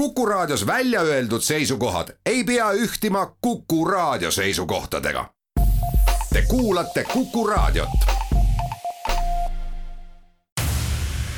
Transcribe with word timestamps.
Kuku 0.00 0.26
Raadios 0.26 0.66
välja 0.66 1.00
öeldud 1.00 1.40
seisukohad 1.40 2.08
ei 2.26 2.44
pea 2.44 2.72
ühtima 2.72 3.36
Kuku 3.40 3.84
Raadio 3.84 4.30
seisukohtadega. 4.30 5.30
Te 6.32 6.42
kuulate 6.48 7.04
Kuku 7.12 7.46
Raadiot. 7.46 7.88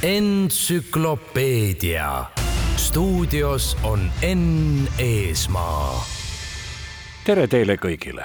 entsüklopeedia 0.03 2.25
stuudios 2.77 3.77
on 3.83 4.11
Enn 4.23 4.89
Eesmaa. 4.99 6.05
tere 7.25 7.47
teile 7.47 7.77
kõigile. 7.77 8.25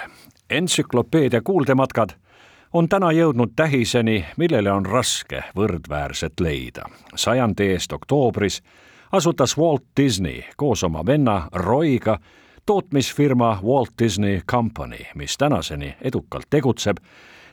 entsüklopeedia 0.49 1.41
kuuldematkad 1.41 2.09
on 2.73 2.89
täna 2.89 3.11
jõudnud 3.11 3.49
tähiseni, 3.55 4.25
millele 4.37 4.71
on 4.71 4.85
raske 4.85 5.43
võrdväärset 5.55 6.33
leida. 6.39 6.89
sajandi 7.15 7.63
eest 7.63 7.93
oktoobris 7.93 8.61
asutas 9.11 9.57
Walt 9.57 9.83
Disney 10.01 10.41
koos 10.57 10.83
oma 10.83 11.05
venna 11.05 11.47
Royga 11.53 12.19
tootmisfirma 12.65 13.59
Walt 13.63 13.89
Disney 14.03 14.41
Company, 14.51 14.97
mis 15.15 15.37
tänaseni 15.37 15.95
edukalt 16.01 16.45
tegutseb 16.49 16.97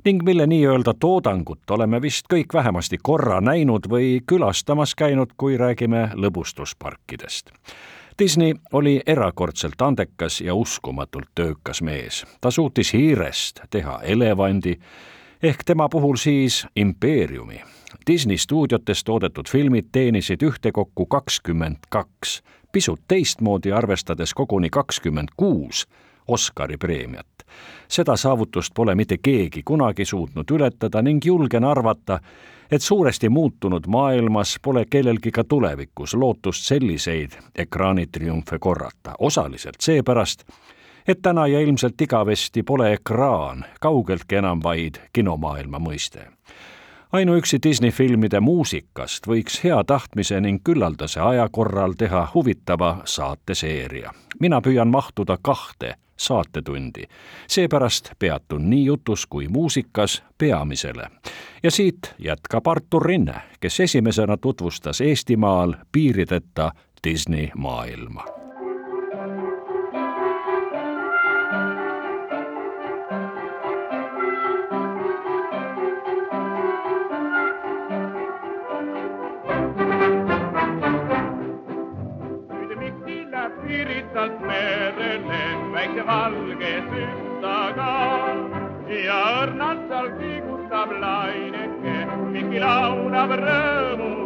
ning 0.04 0.22
mille 0.22 0.46
nii-öelda 0.46 0.94
toodangut 1.00 1.70
oleme 1.70 2.02
vist 2.02 2.26
kõik 2.32 2.54
vähemasti 2.54 2.98
korra 3.02 3.40
näinud 3.40 3.88
või 3.90 4.20
külastamas 4.26 4.94
käinud, 4.94 5.32
kui 5.36 5.56
räägime 5.56 6.10
lõbustusparkidest. 6.14 7.50
Disney 8.18 8.54
oli 8.72 9.00
erakordselt 9.06 9.82
andekas 9.82 10.40
ja 10.40 10.54
uskumatult 10.54 11.28
töökas 11.34 11.82
mees. 11.82 12.24
ta 12.40 12.50
suutis 12.50 12.92
hiirest 12.92 13.60
teha 13.70 14.00
elevandi 14.02 14.78
ehk 15.42 15.64
tema 15.64 15.88
puhul 15.88 16.16
siis 16.16 16.66
impeeriumi. 16.76 17.62
Disney 18.06 18.36
stuudiotes 18.36 19.04
toodetud 19.04 19.48
filmid 19.48 19.84
teenisid 19.92 20.42
ühtekokku 20.42 21.06
kakskümmend 21.06 21.76
kaks, 21.88 22.42
pisut 22.72 23.00
teistmoodi 23.08 23.72
arvestades 23.72 24.34
koguni 24.34 24.70
kakskümmend 24.70 25.28
kuus 25.36 25.86
Oscari 26.28 26.76
preemiat. 26.76 27.26
seda 27.88 28.16
saavutust 28.16 28.74
pole 28.74 28.94
mitte 28.94 29.18
keegi 29.22 29.62
kunagi 29.62 30.04
suutnud 30.04 30.50
ületada 30.50 31.02
ning 31.02 31.24
julgen 31.24 31.64
arvata, 31.64 32.18
et 32.70 32.82
suuresti 32.82 33.28
muutunud 33.28 33.86
maailmas 33.86 34.56
pole 34.62 34.84
kellelgi 34.90 35.30
ka 35.30 35.44
tulevikus 35.44 36.14
lootust 36.14 36.64
selliseid 36.64 37.30
ekraanitriumfe 37.54 38.58
korrata, 38.58 39.14
osaliselt 39.18 39.80
seepärast, 39.80 40.44
et 41.08 41.22
täna 41.22 41.46
ja 41.46 41.60
ilmselt 41.60 42.00
igavesti 42.00 42.62
pole 42.62 42.92
ekraan 42.92 43.64
kaugeltki 43.80 44.36
enam 44.36 44.62
vaid 44.62 44.94
kinomaailma 45.12 45.78
mõiste 45.78 46.26
ainuüksi 47.14 47.58
Disney 47.62 47.90
filmide 47.90 48.40
muusikast 48.40 49.28
võiks 49.30 49.60
hea 49.64 49.76
tahtmise 49.86 50.40
ning 50.42 50.58
küllaldase 50.66 51.20
aja 51.22 51.46
korral 51.52 51.94
teha 51.98 52.28
huvitava 52.34 52.96
saateseeria. 53.04 54.10
mina 54.40 54.60
püüan 54.60 54.88
mahtuda 54.88 55.38
kahte 55.42 55.94
saatetundi. 56.16 57.04
seepärast 57.46 58.10
peatun 58.18 58.70
nii 58.70 58.84
jutus 58.84 59.26
kui 59.26 59.48
muusikas 59.48 60.22
peamisele. 60.38 61.06
ja 61.62 61.70
siit 61.70 62.14
jätkab 62.18 62.66
Artur 62.66 63.06
Rinne, 63.06 63.40
kes 63.60 63.80
esimesena 63.80 64.36
tutvustas 64.36 65.00
Eestimaal 65.00 65.74
piirideta 65.92 66.72
Disney 67.04 67.48
maailma 67.56 68.43
halges 86.06 86.84
ystäkää. 86.84 88.34
Ja 89.04 89.42
örnatsal 89.42 90.08
kiikuttaa 90.18 90.88
laineke, 91.00 91.96
mikilaunav 92.32 93.30
rõõmu 93.40 94.23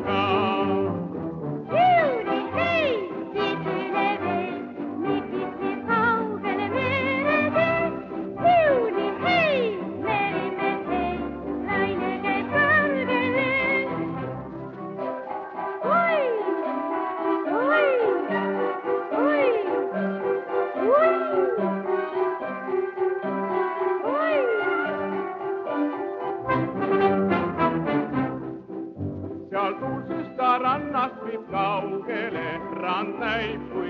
kaugele, 31.59 32.47
rand 32.83 33.19
näib 33.23 33.63
kui 33.73 33.88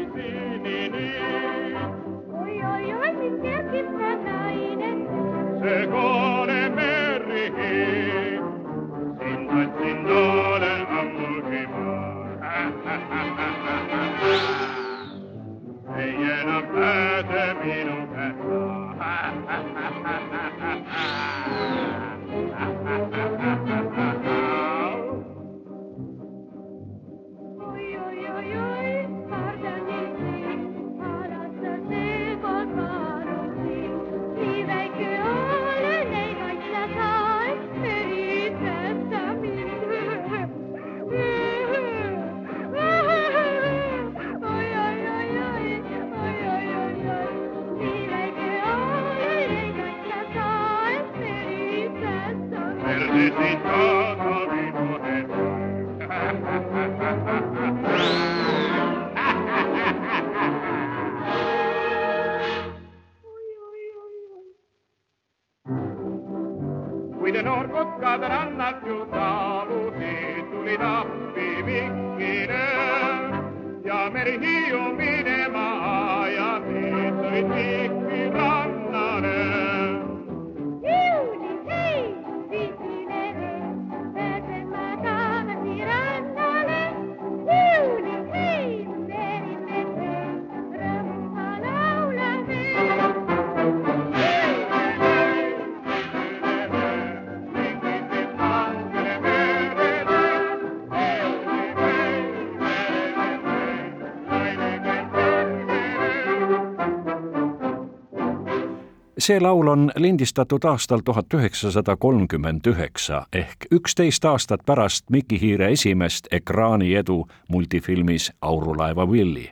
see 109.29 109.41
laul 109.41 109.69
on 109.69 109.91
lindistatud 109.97 110.65
aastal 110.65 111.03
tuhat 111.05 111.35
üheksasada 111.35 111.97
kolmkümmend 111.97 112.67
üheksa 112.67 113.27
ehk 113.33 113.67
üksteist 113.77 114.25
aastat 114.25 114.63
pärast 114.67 115.11
Miki 115.11 115.41
Hiire 115.41 115.69
esimest 115.73 116.31
ekraaniedu 116.33 117.27
multifilmis 117.49 118.31
Aurulaeva 118.41 119.07
Willy. 119.07 119.49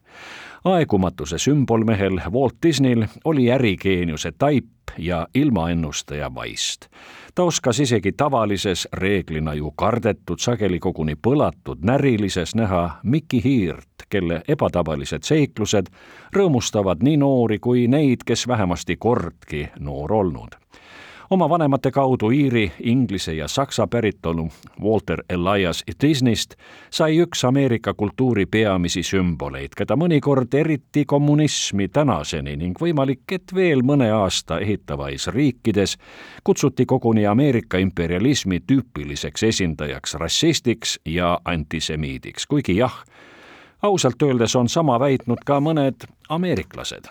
aegumatuse 0.65 1.39
sümbolmehel 1.39 2.21
Walt 2.31 2.57
Disneyl 2.63 3.05
oli 3.25 3.51
ärigeeniuse 3.53 4.33
taip 4.39 4.97
ja 4.99 5.27
ilmaennustaja 5.35 6.35
vaist. 6.35 6.89
Ta 7.37 7.43
oskas 7.43 7.81
isegi 7.81 8.13
tavalises, 8.13 8.89
reeglina 8.93 9.55
ju 9.55 9.71
kardetud, 9.71 10.41
sageli 10.41 10.79
koguni 10.81 11.15
põlatud 11.15 11.85
närilises 11.85 12.55
näha 12.57 13.01
Mikki 13.05 13.43
Hiirt, 13.45 14.09
kelle 14.09 14.41
ebatavalised 14.49 15.29
seiklused 15.29 15.91
rõõmustavad 16.37 17.05
nii 17.05 17.17
noori 17.21 17.59
kui 17.59 17.87
neid, 17.93 18.25
kes 18.25 18.49
vähemasti 18.49 18.97
kordki 18.97 19.69
noor 19.79 20.13
olnud 20.13 20.57
oma 21.31 21.49
vanemate 21.49 21.91
kaudu 21.91 22.31
Iiri, 22.31 22.73
Inglise 22.81 23.35
ja 23.35 23.49
Saksa 23.49 23.87
päritolu 23.87 24.49
Walter 24.83 25.23
Elias 25.31 25.85
Disneyst 26.03 26.55
sai 26.91 27.19
üks 27.19 27.45
Ameerika 27.45 27.95
kultuuri 27.95 28.47
peamisi 28.47 29.03
sümboleid, 29.03 29.75
keda 29.77 29.97
mõnikord 29.97 30.55
eriti 30.55 31.05
kommunismi 31.05 31.89
tänaseni 31.89 32.57
ning 32.57 32.79
võimalik, 32.81 33.25
et 33.33 33.55
veel 33.55 33.83
mõne 33.83 34.11
aasta 34.13 34.61
ehitavais 34.61 35.27
riikides 35.27 35.97
kutsuti 36.45 36.87
koguni 36.87 37.27
Ameerika 37.27 37.79
imperialismi 37.79 38.61
tüüpiliseks 38.67 39.43
esindajaks 39.43 40.15
rassistiks 40.15 40.99
ja 41.05 41.39
antisemiidiks, 41.45 42.47
kuigi 42.47 42.77
jah, 42.77 43.03
ausalt 43.83 44.23
öeldes 44.23 44.57
on 44.57 44.69
sama 44.69 45.01
väitnud 45.01 45.43
ka 45.47 45.61
mõned 45.61 46.07
ameeriklased 46.29 47.11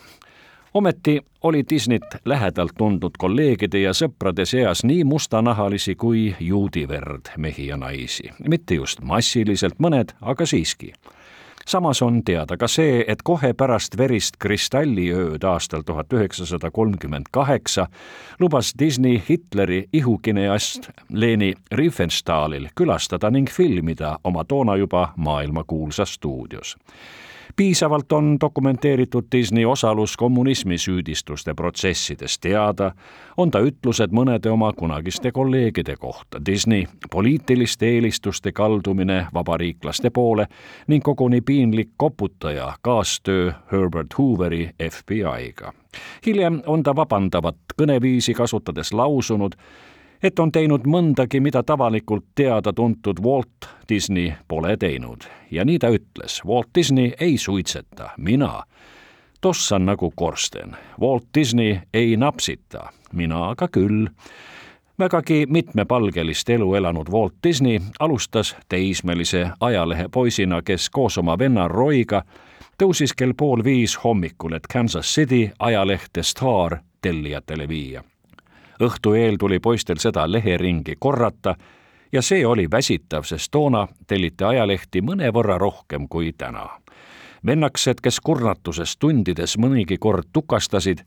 ometi 0.76 1.22
oli 1.44 1.64
Disneyt 1.70 2.04
lähedalt 2.26 2.72
tundnud 2.78 3.16
kolleegide 3.18 3.80
ja 3.80 3.94
sõprade 3.96 4.44
seas 4.46 4.84
nii 4.84 5.04
mustanahalisi 5.08 5.96
kui 5.96 6.36
juudi 6.40 6.88
verd 6.88 7.32
mehi 7.38 7.68
ja 7.68 7.78
naisi. 7.78 8.30
mitte 8.50 8.76
just 8.76 9.02
massiliselt 9.02 9.80
mõned, 9.80 10.12
aga 10.22 10.46
siiski 10.46 10.92
samas 11.66 12.02
on 12.02 12.24
teada 12.24 12.58
ka 12.58 12.68
see, 12.68 13.06
et 13.08 13.24
kohe 13.24 13.54
pärast 13.54 13.98
verist 13.98 14.38
kristalliööd 14.40 15.44
aastal 15.44 15.82
tuhat 15.88 16.14
üheksasada 16.14 16.72
kolmkümmend 16.72 17.32
kaheksa 17.32 17.88
lubas 18.40 18.74
Disney 18.80 19.22
Hitleri 19.30 19.86
ihukineast 19.94 20.90
Leni 21.10 21.54
Riefenstahlil 21.72 22.68
külastada 22.76 23.32
ning 23.32 23.50
filmida 23.50 24.18
oma 24.24 24.44
toona 24.44 24.76
juba 24.76 25.14
maailmakuulsas 25.16 26.14
stuudios 26.14 26.76
piisavalt 27.56 28.12
on 28.12 28.38
dokumenteeritud 28.42 29.24
Disney 29.32 29.66
osalus 29.66 30.18
kommunismi 30.18 30.78
süüdistuste 30.78 31.54
protsessides 31.54 32.40
teada, 32.40 32.92
on 33.38 33.52
ta 33.52 33.60
ütlused 33.60 34.12
mõnede 34.12 34.52
oma 34.52 34.74
kunagiste 34.74 35.32
kolleegide 35.32 35.96
kohta, 35.96 36.42
Disney 36.46 36.86
poliitiliste 37.12 37.88
eelistuste 37.88 38.52
kaldumine 38.52 39.28
vabariiklaste 39.34 40.10
poole 40.10 40.48
ning 40.88 41.04
koguni 41.04 41.42
piinlik 41.42 41.90
koputaja 41.98 42.74
kaastöö 42.82 43.52
Herbert 43.72 44.18
Hooveri 44.18 44.70
FBI-ga. 44.92 45.74
hiljem 46.26 46.62
on 46.66 46.84
ta 46.84 46.96
vabandavat 46.96 47.56
kõneviisi 47.82 48.34
kasutades 48.34 48.94
lausunud, 48.94 49.56
et 50.24 50.40
on 50.40 50.52
teinud 50.52 50.88
mõndagi, 50.88 51.40
mida 51.40 51.64
tavalikult 51.64 52.26
teada-tuntud 52.36 53.20
Walt 53.24 53.70
Disney 53.90 54.34
pole 54.48 54.78
teinud. 54.78 55.24
ja 55.52 55.66
nii 55.66 55.80
ta 55.80 55.90
ütles, 55.90 56.42
Walt 56.46 56.70
Disney 56.76 57.12
ei 57.20 57.38
suitseta, 57.38 58.10
mina 58.18 58.64
tossan 59.42 59.86
nagu 59.86 60.12
korsten. 60.16 60.76
Walt 61.02 61.26
Disney 61.34 61.78
ei 61.94 62.18
napsita, 62.18 62.90
mina 63.14 63.50
aga 63.50 63.68
küll 63.68 64.08
vägagi 65.00 65.46
mitmepalgelist 65.50 66.50
elu 66.50 66.74
elanud 66.76 67.10
Walt 67.12 67.34
Disney 67.44 67.80
alustas 68.00 68.56
teismelise 68.70 69.50
ajalehepoisina, 69.60 70.62
kes 70.62 70.90
koos 70.90 71.18
oma 71.18 71.38
venna 71.40 71.68
Royga 71.68 72.24
tõusis 72.82 73.14
kell 73.16 73.34
pool 73.38 73.64
viis 73.64 73.98
hommikul, 74.04 74.54
et 74.54 74.68
Kansas 74.68 75.16
City 75.16 75.52
ajalehte 75.60 76.24
Star 76.24 76.80
tellijatele 77.02 77.68
viia 77.68 78.04
õhtu 78.82 79.14
eel 79.14 79.38
tuli 79.40 79.60
poistel 79.60 80.00
seda 80.00 80.26
leheringi 80.32 80.96
korrata 81.00 81.56
ja 82.12 82.22
see 82.22 82.46
oli 82.46 82.68
väsitav, 82.72 83.24
sest 83.24 83.52
toona 83.52 83.88
telliti 84.08 84.44
ajalehti 84.44 85.02
mõnevõrra 85.02 85.58
rohkem 85.58 86.08
kui 86.10 86.34
täna. 86.38 86.70
vennakesed, 87.46 88.02
kes 88.02 88.20
kurnatuses 88.20 88.98
tundides 88.98 89.58
mõnigi 89.58 89.98
kord 90.00 90.28
tukastasid, 90.34 91.04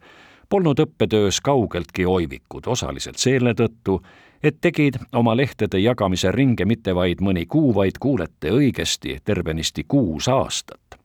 polnud 0.48 0.78
õppetöös 0.78 1.40
kaugeltki 1.40 2.06
oivikud, 2.06 2.66
osaliselt 2.66 3.18
selle 3.18 3.54
tõttu, 3.54 4.02
et 4.42 4.60
tegid 4.60 4.96
oma 5.12 5.36
lehtede 5.36 5.78
jagamise 5.78 6.32
ringe 6.32 6.64
mitte 6.64 6.94
vaid 6.94 7.20
mõni 7.20 7.46
kuu, 7.46 7.74
vaid 7.74 7.98
kuulete 8.00 8.50
õigesti, 8.50 9.18
tervenisti 9.24 9.84
kuus 9.88 10.28
aastat 10.28 10.98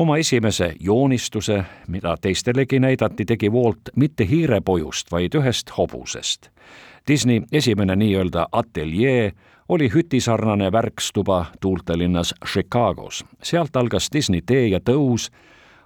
oma 0.00 0.16
esimese 0.16 0.74
joonistuse, 0.80 1.64
mida 1.88 2.16
teistelegi 2.20 2.78
näidati, 2.80 3.24
tegi 3.24 3.50
Walt 3.50 3.78
mitte 3.96 4.26
hiirepojust, 4.28 5.12
vaid 5.12 5.34
ühest 5.36 5.70
hobusest. 5.76 6.48
Disney 7.08 7.42
esimene 7.52 7.96
nii-öelda 7.96 8.46
ateljee 8.52 9.32
oli 9.68 9.90
hütisarnane 9.94 10.72
värkstuba 10.72 11.46
tuultelinnas 11.60 12.34
Chicagos. 12.52 13.24
sealt 13.42 13.76
algas 13.76 14.08
Disney 14.12 14.40
tee 14.46 14.66
ja 14.66 14.80
tõus 14.90 15.28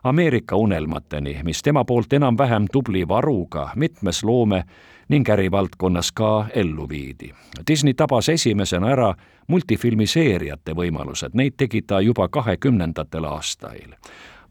Ameerika 0.05 0.57
unelmateni, 0.57 1.41
mis 1.45 1.63
tema 1.63 1.85
poolt 1.85 2.13
enam-vähem 2.13 2.67
tubli 2.73 3.09
varuga 3.09 3.71
mitmes 3.77 4.25
loome 4.25 4.65
ning 5.09 5.29
ärivaldkonnas 5.29 6.13
ka 6.13 6.47
ellu 6.55 6.89
viidi. 6.89 7.31
Disney 7.71 7.95
tabas 7.95 8.29
esimesena 8.29 8.91
ära 8.93 9.15
multifilmiseeriate 9.49 10.75
võimalused, 10.77 11.33
neid 11.33 11.57
tegi 11.57 11.83
ta 11.83 12.01
juba 12.01 12.29
kahekümnendatel 12.29 13.25
aastail. 13.25 13.97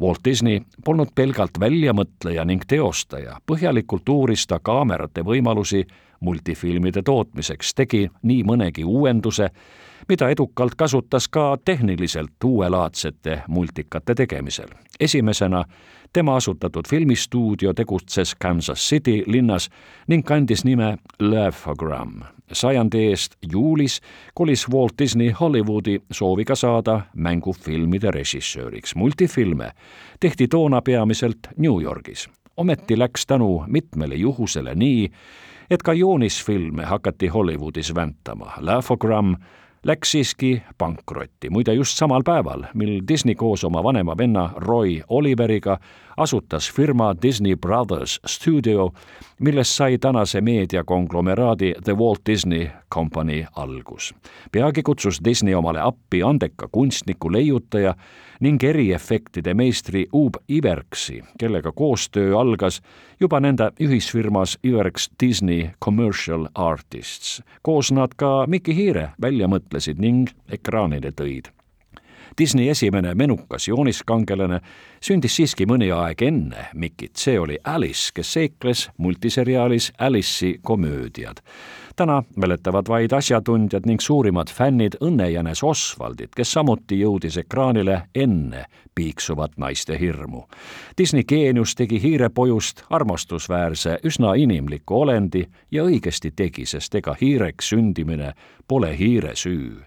Walt 0.01 0.25
Disney 0.25 0.63
polnud 0.85 1.13
pelgalt 1.15 1.59
väljamõtleja 1.59 2.45
ning 2.49 2.65
teostaja, 2.67 3.37
põhjalikult 3.45 4.09
uuris 4.09 4.47
ta 4.47 4.57
kaamerate 4.59 5.21
võimalusi 5.21 5.85
multifilmide 6.19 7.05
tootmiseks, 7.05 7.73
tegi 7.73 8.07
nii 8.23 8.41
mõnegi 8.43 8.83
uuenduse, 8.83 9.51
mida 10.09 10.29
edukalt 10.29 10.75
kasutas 10.75 11.27
ka 11.27 11.57
tehniliselt 11.65 12.43
uuelaadsete 12.43 13.41
multikate 13.47 14.15
tegemisel. 14.15 14.67
esimesena 14.99 15.63
tema 16.13 16.35
asutatud 16.35 16.85
filmistuudio 16.89 17.73
tegutses 17.73 18.35
Kansas 18.35 18.89
City 18.89 19.23
linnas 19.25 19.69
ning 20.07 20.25
kandis 20.25 20.65
nime 20.65 20.97
Laugh-O-Gram. 21.19 22.21
sajandi 22.51 23.07
eest 23.07 23.35
juulis 23.51 24.01
kolis 24.33 24.69
Walt 24.69 24.93
Disney 24.99 25.29
Hollywoodi 25.29 25.99
sooviga 26.11 26.55
saada 26.55 27.01
mängufilmide 27.15 28.11
režissööriks. 28.11 28.95
multifilme 28.95 29.71
tehti 30.19 30.47
toona 30.47 30.81
peamiselt 30.81 31.39
New 31.57 31.81
Yorgis. 31.81 32.29
ometi 32.57 32.99
läks 32.99 33.25
tänu 33.25 33.63
mitmele 33.67 34.15
juhusele 34.15 34.75
nii, 34.75 35.09
et 35.69 35.83
ka 35.83 35.93
joonisfilme 35.93 36.85
hakati 36.85 37.27
Hollywoodis 37.27 37.95
väntama. 37.95 38.51
Laugh-O-Gram 38.59 39.35
läks 39.83 40.11
siiski 40.11 40.61
pankrotti, 40.77 41.49
muide 41.49 41.73
just 41.73 41.97
samal 41.97 42.23
päeval, 42.23 42.63
mil 42.73 43.01
Disney 43.07 43.35
koos 43.35 43.63
oma 43.63 43.83
vanema 43.83 44.15
venna 44.17 44.49
Roy 44.55 45.01
Oliveriga 45.07 45.77
asutas 46.17 46.71
firma 46.71 47.15
Disney 47.21 47.55
Brothers 47.55 48.19
Studio, 48.25 48.89
millest 49.39 49.71
sai 49.71 49.97
tänase 49.97 50.41
meediakonglomeraadi 50.41 51.73
The 51.83 51.93
Walt 51.97 52.21
Disney 52.25 52.69
Company 52.93 53.45
algus. 53.55 54.13
peagi 54.51 54.83
kutsus 54.83 55.19
Disney 55.25 55.53
omale 55.55 55.79
appi 55.81 56.23
andeka 56.23 56.67
kunstniku, 56.71 57.31
leiutaja 57.31 57.95
ning 58.39 58.63
eriefektide 58.63 59.53
meistri 59.53 60.05
Ub 60.13 60.35
Iverksi, 60.49 61.23
kellega 61.39 61.71
koostöö 61.71 62.39
algas 62.39 62.81
juba 63.23 63.39
nende 63.39 63.69
ühisfirmas 63.79 64.57
Iverks 64.67 65.09
Disney 65.19 65.69
Commercial 65.79 66.47
Artists. 66.55 67.41
koos 67.61 67.91
nad 67.91 68.15
ka 68.17 68.45
Mickey 68.47 68.75
Hiire 68.75 69.09
välja 69.21 69.47
mõtlesid 69.47 69.99
ning 69.99 70.27
ekraanile 70.51 71.11
tõid 71.15 71.47
Disney 72.37 72.69
esimene 72.69 73.13
menukas 73.15 73.67
jooniskangelane 73.67 74.59
sündis 75.01 75.35
siiski 75.37 75.67
mõni 75.69 75.91
aeg 75.93 76.21
enne 76.25 76.67
Mikit, 76.73 77.15
see 77.15 77.37
oli 77.39 77.59
Alice, 77.63 78.09
kes 78.15 78.33
seikles 78.33 78.87
multiseriaalis 78.97 79.91
Alice'i 79.99 80.57
komöödiad. 80.61 81.43
Täna 81.95 82.23
mäletavad 82.35 82.87
vaid 82.87 83.11
asjatundjad 83.13 83.85
ning 83.85 84.01
suurimad 84.01 84.47
fännid 84.51 84.97
õnnejänes 85.01 85.63
Osvaldit, 85.63 86.35
kes 86.35 86.51
samuti 86.51 86.99
jõudis 86.99 87.37
ekraanile 87.37 88.01
enne 88.15 88.65
piiksuvat 88.95 89.57
naiste 89.57 89.97
hirmu. 89.99 90.43
Disney 90.97 91.23
geenius 91.23 91.75
tegi 91.75 92.01
hiirepojust 92.01 92.83
armastusväärse, 92.89 93.99
üsna 94.03 94.33
inimliku 94.33 95.01
olendi 95.01 95.45
ja 95.71 95.83
õigesti 95.83 96.31
tegi, 96.35 96.65
sest 96.65 96.95
ega 96.95 97.15
hiireks 97.21 97.73
sündimine 97.73 98.33
pole 98.67 98.97
hiire 98.97 99.35
süü 99.35 99.83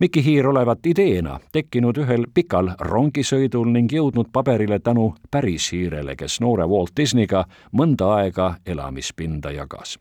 Mikki 0.00 0.24
Hiir 0.24 0.46
olevat 0.48 0.86
ideena 0.86 1.34
tekkinud 1.52 1.98
ühel 2.00 2.22
pikal 2.34 2.70
rongisõidul 2.80 3.68
ning 3.68 3.92
jõudnud 3.92 4.30
paberile 4.32 4.78
tänu 4.80 5.10
päris 5.30 5.66
hiirele, 5.74 6.14
kes 6.16 6.38
noore 6.40 6.64
Walt 6.64 6.94
Disneyga 6.96 7.42
mõnda 7.76 8.08
aega 8.14 8.46
elamispinda 8.66 9.52
jagas. 9.52 9.98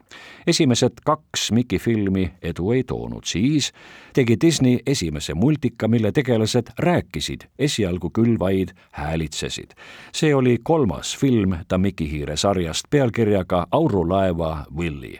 esimesed 0.48 1.03
kaks 1.03 1.51
Mikki 1.51 1.79
filmi 1.79 2.32
edu 2.41 2.72
ei 2.72 2.84
toonud, 2.84 3.25
siis 3.25 3.74
tegi 4.13 4.38
Disney 4.41 4.79
esimese 4.88 5.34
multika, 5.34 5.88
mille 5.88 6.12
tegelased 6.12 6.72
rääkisid, 6.79 7.41
esialgu 7.60 8.10
küll 8.10 8.39
vaid 8.39 8.72
häälitsesid. 8.91 9.75
see 10.13 10.36
oli 10.36 10.58
kolmas 10.63 11.18
film 11.18 11.58
ta 11.68 11.77
Mikki 11.77 12.12
Hiire 12.12 12.38
sarjast 12.38 12.86
pealkirjaga 12.89 13.68
Aurulaeva 13.72 14.65
Willy 14.77 15.20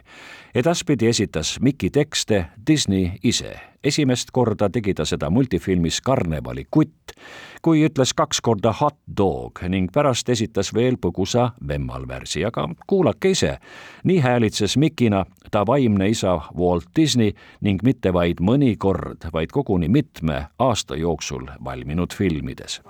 edaspidi 0.54 1.06
esitas 1.06 1.60
Miki 1.60 1.90
tekste 1.90 2.46
Disney 2.66 3.10
ise. 3.24 3.56
esimest 3.84 4.28
korda 4.32 4.68
tegi 4.68 4.92
ta 4.94 5.04
seda 5.08 5.30
multifilmis 5.30 6.00
Karnevali 6.04 6.66
kutt, 6.70 7.14
kui 7.62 7.80
ütles 7.86 8.12
kaks 8.16 8.40
korda 8.44 8.72
hot 8.76 8.98
dog 9.16 9.62
ning 9.68 9.88
pärast 9.92 10.28
esitas 10.28 10.74
veel 10.74 10.98
põgusa 11.00 11.50
vemmalvärsi, 11.68 12.44
aga 12.44 12.68
kuulake 12.86 13.30
ise. 13.30 13.58
nii 14.04 14.18
häälitses 14.18 14.76
Mikina 14.76 15.24
ta 15.50 15.66
vaimne 15.66 16.08
isa 16.08 16.40
Walt 16.58 16.90
Disney 16.96 17.32
ning 17.60 17.82
mitte 17.82 18.12
vaid 18.12 18.40
mõni 18.40 18.76
kord, 18.76 19.30
vaid 19.32 19.50
koguni 19.52 19.88
mitme 19.88 20.46
aasta 20.58 20.96
jooksul 20.96 21.46
valminud 21.64 22.14
filmides 22.14 22.80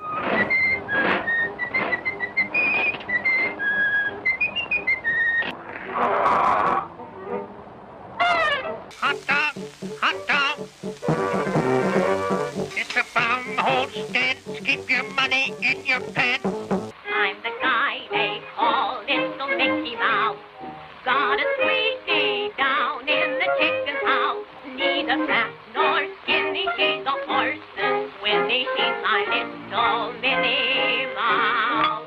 Neither 25.10 25.26
fat 25.26 25.50
nor 25.74 26.06
skinny, 26.22 26.68
she's 26.76 27.04
a 27.04 27.10
horse 27.26 27.58
and 27.76 28.08
Winnie. 28.22 28.64
She's 28.76 28.96
my 29.02 29.24
little 29.26 30.12
Minnie 30.20 31.06
Mouse. 31.16 32.06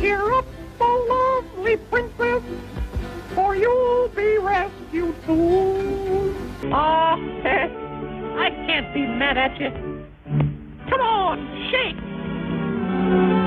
Cheer 0.00 0.34
up, 0.34 0.44
oh 0.80 1.44
lovely 1.54 1.76
princess, 1.76 2.42
for 3.36 3.54
you'll 3.54 4.08
be 4.08 4.38
rescued 4.38 5.14
soon. 5.24 6.72
Ah, 6.72 7.14
I 7.14 8.50
can't 8.66 8.92
be 8.92 9.06
mad 9.06 9.38
at 9.38 9.60
you. 9.60 9.70
Come 10.90 11.00
on, 11.00 11.70
shake. 11.70 13.41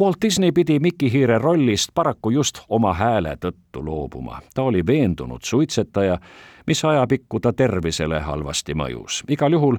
Walt 0.00 0.16
Disney 0.22 0.52
pidi 0.52 0.78
Mickey 0.78 1.12
Hiire 1.12 1.38
rollist 1.38 1.90
paraku 1.94 2.30
just 2.30 2.58
oma 2.68 2.94
hääle 2.94 3.36
tõttu 3.40 3.84
loobuma. 3.84 4.40
ta 4.54 4.62
oli 4.62 4.86
veendunud 4.86 5.40
suitsetaja, 5.42 6.18
mis 6.66 6.84
ajapikku 6.84 7.40
ta 7.40 7.52
tervisele 7.52 8.20
halvasti 8.20 8.74
mõjus. 8.74 9.24
igal 9.28 9.52
juhul 9.52 9.76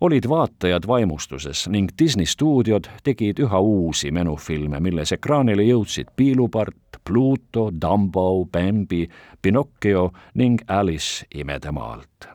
olid 0.00 0.28
vaatajad 0.28 0.86
vaimustuses 0.86 1.68
ning 1.68 1.90
Disney 1.98 2.26
stuudiod 2.26 2.88
tegid 3.04 3.38
üha 3.38 3.60
uusi 3.60 4.10
menufilme, 4.10 4.80
milles 4.80 5.12
ekraanile 5.12 5.62
jõudsid 5.62 6.06
Piilupart, 6.16 7.02
Pluto, 7.04 7.70
Dumbo, 7.80 8.44
Bambi, 8.52 9.08
Pinocchio 9.42 10.10
ning 10.34 10.60
Alice 10.68 11.26
imedemaalt 11.34 12.28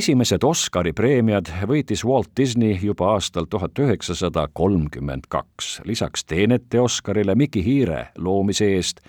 esimesed 0.00 0.44
Oscari 0.46 0.94
preemiad 0.96 1.50
võitis 1.68 2.00
Walt 2.08 2.30
Disney 2.38 2.78
juba 2.80 3.10
aastal 3.18 3.44
tuhat 3.50 3.76
üheksasada 3.78 4.46
kolmkümmend 4.56 5.26
kaks. 5.28 5.80
lisaks 5.84 6.24
teenete 6.24 6.80
Oscarile 6.80 7.34
Mickey 7.34 7.64
Hiire 7.64 8.06
loomise 8.16 8.70
eest 8.78 9.02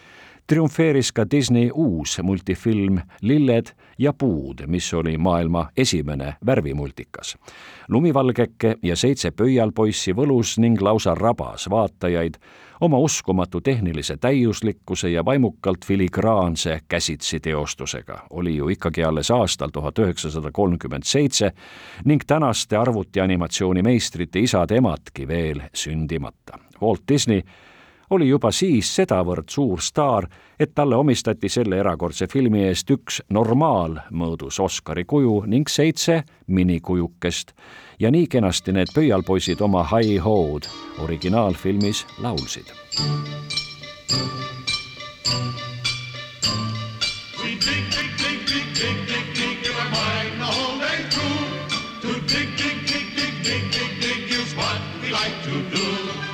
triumfeeris 0.48 1.12
ka 1.12 1.26
Disney 1.32 1.70
uus 1.74 2.20
multifilm 2.24 3.00
Lilled 3.22 3.66
ja 3.98 4.14
puud, 4.14 4.66
mis 4.68 4.94
oli 4.94 5.18
maailma 5.18 5.70
esimene 5.78 6.34
värvimultikas. 6.46 7.38
lumivalgeke 7.88 8.76
ja 8.84 8.96
seitse 8.96 9.32
pöialpoissi 9.32 10.14
võlus 10.16 10.58
ning 10.60 10.82
lausa 10.82 11.16
rabas 11.16 11.70
vaatajaid 11.70 12.38
oma 12.82 12.98
uskumatu 12.98 13.62
tehnilise 13.62 14.18
täiuslikkuse 14.18 15.10
ja 15.10 15.26
vaimukalt 15.26 15.86
filigraanse 15.86 16.80
käsitsi 16.88 17.40
teostusega. 17.40 18.20
oli 18.30 18.56
ju 18.56 18.70
ikkagi 18.70 19.04
alles 19.04 19.32
aastal 19.32 19.70
tuhat 19.74 20.00
üheksasada 20.00 20.52
kolmkümmend 20.52 21.04
seitse 21.04 21.52
ning 22.06 22.22
tänaste 22.28 22.78
arvutianimatsiooni 22.78 23.82
meistrite 23.82 24.40
isad-emadki 24.40 25.28
veel 25.28 25.62
sündimata. 25.74 26.60
Walt 26.82 27.02
Disney 27.08 27.42
oli 28.12 28.28
juba 28.28 28.52
siis 28.52 28.90
sedavõrd 28.96 29.50
suur 29.50 29.82
staar, 29.82 30.28
et 30.60 30.74
talle 30.76 30.96
omistati 30.96 31.50
selle 31.50 31.80
erakordse 31.80 32.28
filmi 32.28 32.66
eest 32.68 32.92
üks 32.92 33.22
normaalmõõdus 33.32 34.60
Oscari 34.60 35.06
kuju 35.08 35.44
ning 35.48 35.70
seitse 35.70 36.24
minikujukest. 36.48 37.54
ja 38.00 38.12
nii 38.12 38.28
kenasti 38.28 38.72
need 38.72 38.90
pöialpoisid 38.96 39.62
oma 39.62 39.84
Hi 39.84 40.18
Ho'd 40.18 40.66
originaalfilmis 41.00 42.06
laulsid. 42.20 42.66
We 47.44 47.50
dig, 47.50 47.86
dig, 47.94 48.10
dig, 48.18 48.40
dig, 48.48 48.66
dig, 48.76 48.98
dig, 49.08 49.26
dig, 49.38 49.56
give 49.64 49.78
a 49.78 49.88
mine 49.94 50.34
the 50.40 50.50
whole 50.50 50.80
day 50.80 51.02
through. 51.14 51.46
To 52.02 52.12
dig, 52.34 52.50
dig, 52.58 52.78
dig, 52.90 53.06
dig, 53.16 53.34
dig, 53.46 53.64
dig, 53.72 53.92
dig 54.02 54.22
is 54.42 54.56
what 54.56 54.82
we 55.02 55.10
like 55.12 55.38
to 55.46 55.78
do. 55.78 56.31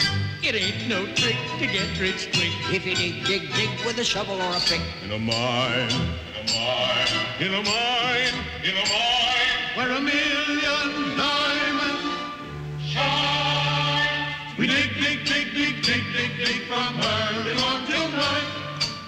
It 0.48 0.56
ain't 0.56 0.88
no 0.88 1.06
trick 1.08 1.36
to 1.60 1.68
get 1.68 2.00
rich 2.00 2.32
quick 2.32 2.54
if 2.72 2.86
you 2.86 2.96
dig, 2.96 3.26
dig, 3.26 3.54
dig 3.54 3.70
with 3.86 3.98
a 3.98 4.04
shovel 4.06 4.42
or 4.42 4.56
a 4.56 4.60
pick. 4.62 4.80
In 5.04 5.12
a 5.12 5.20
mine, 5.20 5.92
in 6.32 6.40
a 6.40 6.44
mine, 6.56 7.12
in 7.42 7.54
a 7.54 7.62
mine, 7.68 8.38
in 8.64 8.72
a 8.72 8.86
mine, 8.88 9.60
where 9.76 9.92
a 9.92 10.00
million 10.00 11.18
diamonds 11.18 12.08
shine. 12.80 14.36
We 14.58 14.68
dig, 14.68 14.90
dig, 14.96 15.26
dig, 15.26 15.54
dig, 15.54 15.84
dig, 15.84 16.04
dig, 16.16 16.32
dig, 16.38 16.46
dig 16.46 16.62
from 16.70 16.96
early 16.96 17.54
morn 17.60 17.86
till 17.86 18.08
night. 18.16 18.48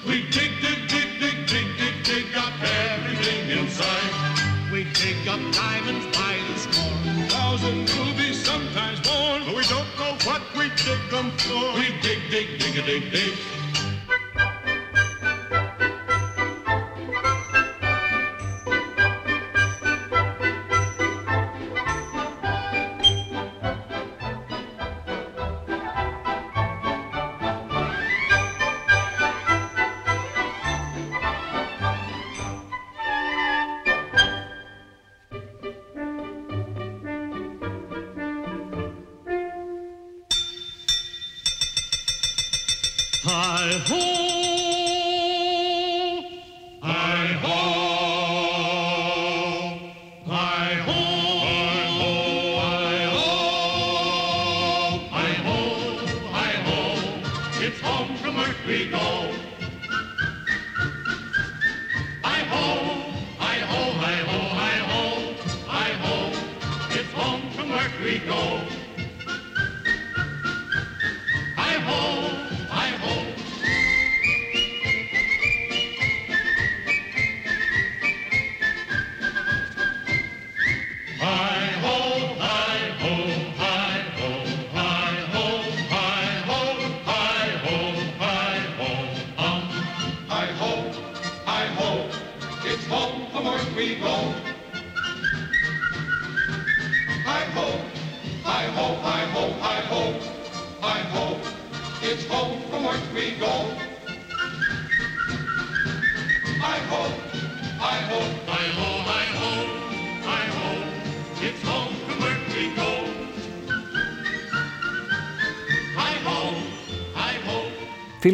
We 0.05 0.23
dig, 0.35 0.51
dig, 0.59 0.89
dig, 0.89 1.19
dig, 1.21 1.47
dig, 1.47 1.67
dig, 1.79 2.03
dig 2.03 2.35
up 2.35 2.51
everything 2.61 3.49
in 3.57 3.69
sight. 3.69 4.11
We 4.73 4.83
dig 4.91 5.25
up 5.29 5.39
diamonds 5.53 6.05
by 6.17 6.35
the 6.51 6.59
score. 6.59 6.98
Thousand 7.49 7.89
rubies 7.97 8.45
sometimes 8.45 8.99
born, 8.99 9.41
but 9.43 9.55
we 9.55 9.63
don't 9.63 9.89
know 9.97 10.13
what 10.23 10.43
we 10.55 10.69
dig 10.69 11.01
them 11.09 11.31
for. 11.31 11.79
We 11.79 11.99
dig, 11.99 12.19
dig, 12.29 12.59
dig, 12.59 12.77
a 12.77 12.85
dig, 12.85 13.11
dig. 13.11 13.58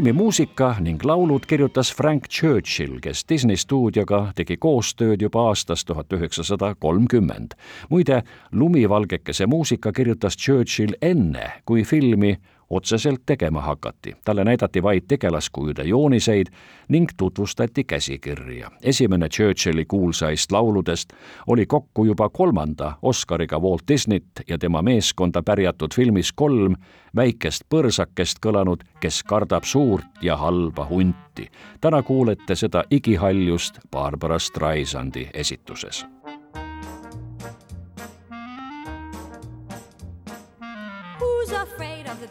Filmi 0.06 0.22
muusika 0.22 0.76
ning 0.80 1.02
laulud 1.02 1.48
kirjutas 1.50 1.90
Frank 1.98 2.28
Churchill, 2.30 3.00
kes 3.02 3.24
Disney 3.30 3.58
stuudioga 3.58 4.20
tegi 4.38 4.54
koostööd 4.62 5.24
juba 5.26 5.48
aastast 5.50 5.88
tuhat 5.90 6.14
üheksasada 6.14 6.76
kolmkümmend. 6.76 7.56
muide, 7.90 8.22
lumivalgekese 8.52 9.48
muusika 9.50 9.92
kirjutas 9.92 10.38
Churchill 10.38 10.94
enne, 11.02 11.52
kui 11.66 11.84
filmi 11.84 12.38
otseselt 12.70 13.22
tegema 13.26 13.62
hakati. 13.62 14.16
talle 14.26 14.44
näidati 14.44 14.84
vaid 14.84 15.04
tegelaskujude 15.08 15.84
jooniseid 15.84 16.48
ning 16.88 17.08
tutvustati 17.18 17.84
käsikirja. 17.84 18.72
esimene 18.84 19.30
Churchilli 19.30 19.86
kuulsaist 19.86 20.52
lauludest 20.52 21.14
oli 21.48 21.66
kokku 21.66 22.06
juba 22.06 22.30
kolmanda 22.30 22.94
Oscariga 23.02 23.60
Walt 23.60 23.82
Disneyt 23.88 24.26
ja 24.48 24.58
tema 24.58 24.82
meeskonda 24.82 25.44
pärjatud 25.44 25.96
filmis 25.96 26.32
kolm 26.32 26.76
väikest 27.16 27.64
põrsakest 27.70 28.40
kõlanud 28.46 28.84
Kes 29.00 29.24
kardab 29.24 29.64
suurt 29.64 30.06
ja 30.22 30.38
halba 30.38 30.88
hunti. 30.90 31.50
täna 31.82 32.04
kuulete 32.04 32.56
seda 32.56 32.84
igihaljust 32.92 33.80
Barbara 33.92 34.40
Streisandi 34.40 35.30
esituses 35.34 36.06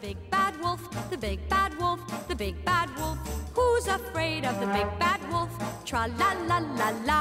big 0.05 0.31
bad 0.31 0.55
wolf? 0.61 0.83
The 1.11 1.17
big 1.17 1.49
bad 1.49 1.79
wolf, 1.79 2.01
the 2.29 2.35
big 2.35 2.62
bad 2.67 2.90
wolf. 2.99 3.19
Who's 3.55 3.87
afraid 3.87 4.45
of 4.45 4.61
the 4.61 4.67
big 4.67 4.88
bad 4.99 5.21
wolf? 5.33 5.51
Tra 5.87 6.09
la 6.19 6.33
la 6.51 6.59
la 6.81 6.90
la. 7.09 7.21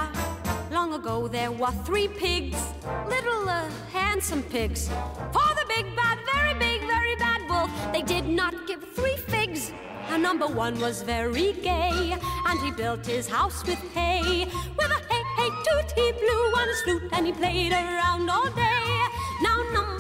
Long 0.70 0.94
ago 0.94 1.30
there 1.30 1.52
were 1.52 1.72
three 1.86 2.10
pigs, 2.10 2.62
little 3.08 3.48
uh, 3.48 3.70
handsome 3.94 4.44
pigs. 4.44 4.90
For 5.36 5.50
the 5.60 5.66
big 5.76 5.86
bad, 5.96 6.18
very 6.34 6.56
big, 6.66 6.82
very 6.82 7.16
bad 7.16 7.42
wolf, 7.50 7.72
they 7.94 8.02
did 8.02 8.28
not 8.28 8.54
give 8.68 8.82
three 8.98 9.18
figs. 9.34 9.72
Now 10.10 10.18
number 10.18 10.48
one 10.48 10.78
was 10.82 11.04
very 11.04 11.54
gay, 11.54 12.18
and 12.48 12.60
he 12.60 12.72
built 12.72 13.06
his 13.06 13.30
house 13.30 13.66
with 13.66 13.82
hay. 13.94 14.46
With 14.78 14.92
a 14.98 15.00
hey 15.10 15.24
hey 15.38 15.52
toot 15.66 15.90
he 16.00 16.12
blew 16.12 16.44
on 16.60 16.68
his 16.68 16.82
flute, 16.82 17.08
and 17.14 17.26
he 17.28 17.32
played 17.32 17.72
around 17.72 18.30
all 18.30 18.50
day. 18.52 18.98
Now 19.42 19.58
number 19.72 19.93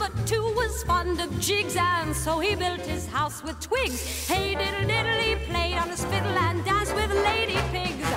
fond 0.85 1.19
of 1.19 1.39
jigs, 1.39 1.75
and 1.77 2.15
so 2.15 2.39
he 2.39 2.55
built 2.55 2.81
his 2.81 3.05
house 3.07 3.43
with 3.43 3.59
twigs. 3.59 4.27
Hey 4.27 4.55
diddle 4.55 4.87
diddle, 4.87 5.19
he 5.21 5.35
played 5.51 5.75
on 5.75 5.89
his 5.89 6.03
fiddle 6.05 6.37
and 6.47 6.63
danced 6.65 6.93
with 6.95 7.11
lady 7.11 7.59
pigs. 7.71 8.07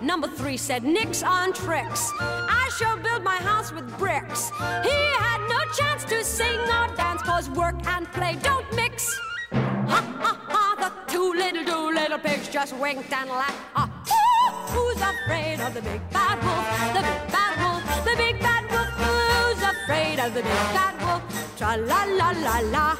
Number 0.00 0.28
three 0.28 0.56
said 0.56 0.84
nix 0.84 1.22
on 1.22 1.52
tricks. 1.52 2.10
I 2.20 2.70
shall 2.78 2.96
build 2.96 3.22
my 3.22 3.36
house 3.36 3.72
with 3.72 3.86
bricks. 3.98 4.50
He 4.82 4.98
had 5.24 5.40
no 5.48 5.60
chance 5.78 6.04
to 6.04 6.24
sing 6.24 6.60
or 6.60 6.88
dance, 6.96 7.22
cause 7.22 7.50
work 7.50 7.76
and 7.86 8.06
play 8.12 8.36
don't 8.42 8.66
mix. 8.74 9.18
Ha 9.52 10.00
ha 10.20 10.40
ha, 10.48 10.64
the 10.78 11.12
two 11.12 11.32
little, 11.32 11.64
two 11.64 11.90
little 11.94 12.18
pigs 12.18 12.48
just 12.48 12.76
winked 12.76 13.12
and 13.12 13.30
laughed. 13.30 13.58
Ah, 13.76 13.88
ooh, 14.08 14.50
who's 14.72 15.00
afraid 15.00 15.60
of 15.60 15.74
the 15.74 15.82
big 15.82 16.00
bad 16.10 16.38
wolf? 16.44 16.66
The 16.96 17.02
big 17.08 17.32
bad 17.32 17.54
wolf, 17.62 18.04
the 18.04 18.16
big 18.16 18.40
bad 18.40 18.64
wolf. 18.70 18.88
Who's 19.02 19.62
afraid 19.62 20.18
of 20.20 20.34
the 20.34 20.42
big 20.42 20.64
bad 20.76 20.94
wolf? 21.02 21.27
Tra 21.58 21.74
la 21.74 22.04
la 22.04 22.30
la 22.30 22.60
la. 22.70 22.96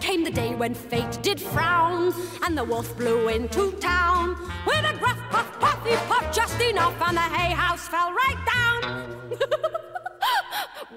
Came 0.00 0.24
the 0.24 0.30
day 0.30 0.54
when 0.54 0.72
fate 0.72 1.18
did 1.20 1.38
frown, 1.38 2.14
and 2.42 2.56
the 2.56 2.64
wolf 2.64 2.96
blew 2.96 3.28
into 3.28 3.72
town. 3.72 4.36
With 4.66 4.86
a 4.86 4.96
gruff 4.98 5.20
puff 5.28 5.60
puff, 5.60 5.86
he 5.86 5.94
puffed 6.08 6.34
just 6.34 6.58
enough, 6.62 6.98
and 7.02 7.18
the 7.18 7.20
hay 7.20 7.52
house 7.52 7.88
fell 7.88 8.10
right 8.10 8.40
down. 8.56 8.80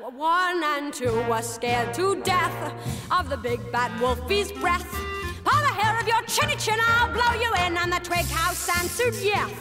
One 0.15 0.63
and 0.63 0.93
two 0.93 1.13
were 1.29 1.41
scared 1.41 1.93
to 1.95 2.21
death 2.23 2.73
of 3.11 3.29
the 3.29 3.35
big 3.35 3.59
bad 3.69 3.91
wolfie's 3.99 4.53
breath. 4.53 4.89
By 5.43 5.59
the 5.59 5.73
hair 5.79 5.99
of 5.99 6.07
your 6.07 6.21
chinny 6.21 6.55
chin, 6.55 6.79
I'll 6.79 7.11
blow 7.11 7.33
you 7.37 7.51
in, 7.65 7.75
and 7.75 7.91
the 7.91 7.99
twig 7.99 8.27
house 8.27 8.69
answered 8.79 9.15
yes. 9.15 9.51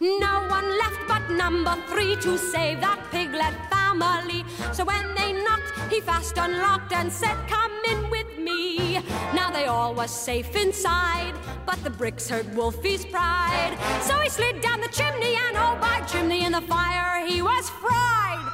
No 0.00 0.46
one 0.50 0.68
left 0.78 1.00
but 1.08 1.30
number 1.30 1.74
three 1.88 2.16
to 2.16 2.36
save 2.36 2.82
that 2.82 3.00
piglet 3.10 3.54
family. 3.70 4.44
So 4.72 4.84
when 4.84 5.14
they 5.14 5.32
knocked, 5.32 5.77
he 5.90 6.00
fast 6.00 6.36
unlocked 6.36 6.92
and 6.92 7.10
said, 7.10 7.36
Come 7.48 7.72
in 7.90 8.10
with 8.10 8.38
me. 8.38 9.00
Now 9.34 9.50
they 9.50 9.66
all 9.66 9.94
was 9.94 10.10
safe 10.10 10.54
inside, 10.54 11.34
but 11.66 11.82
the 11.84 11.90
bricks 11.90 12.28
hurt 12.28 12.46
Wolfie's 12.54 13.04
pride. 13.04 13.76
So 14.02 14.18
he 14.20 14.28
slid 14.28 14.60
down 14.60 14.80
the 14.80 14.88
chimney, 14.88 15.34
and 15.34 15.56
oh, 15.56 15.78
by 15.80 16.00
chimney 16.06 16.44
in 16.44 16.52
the 16.52 16.60
fire, 16.62 17.26
he 17.26 17.42
was 17.42 17.68
fried. 17.70 18.44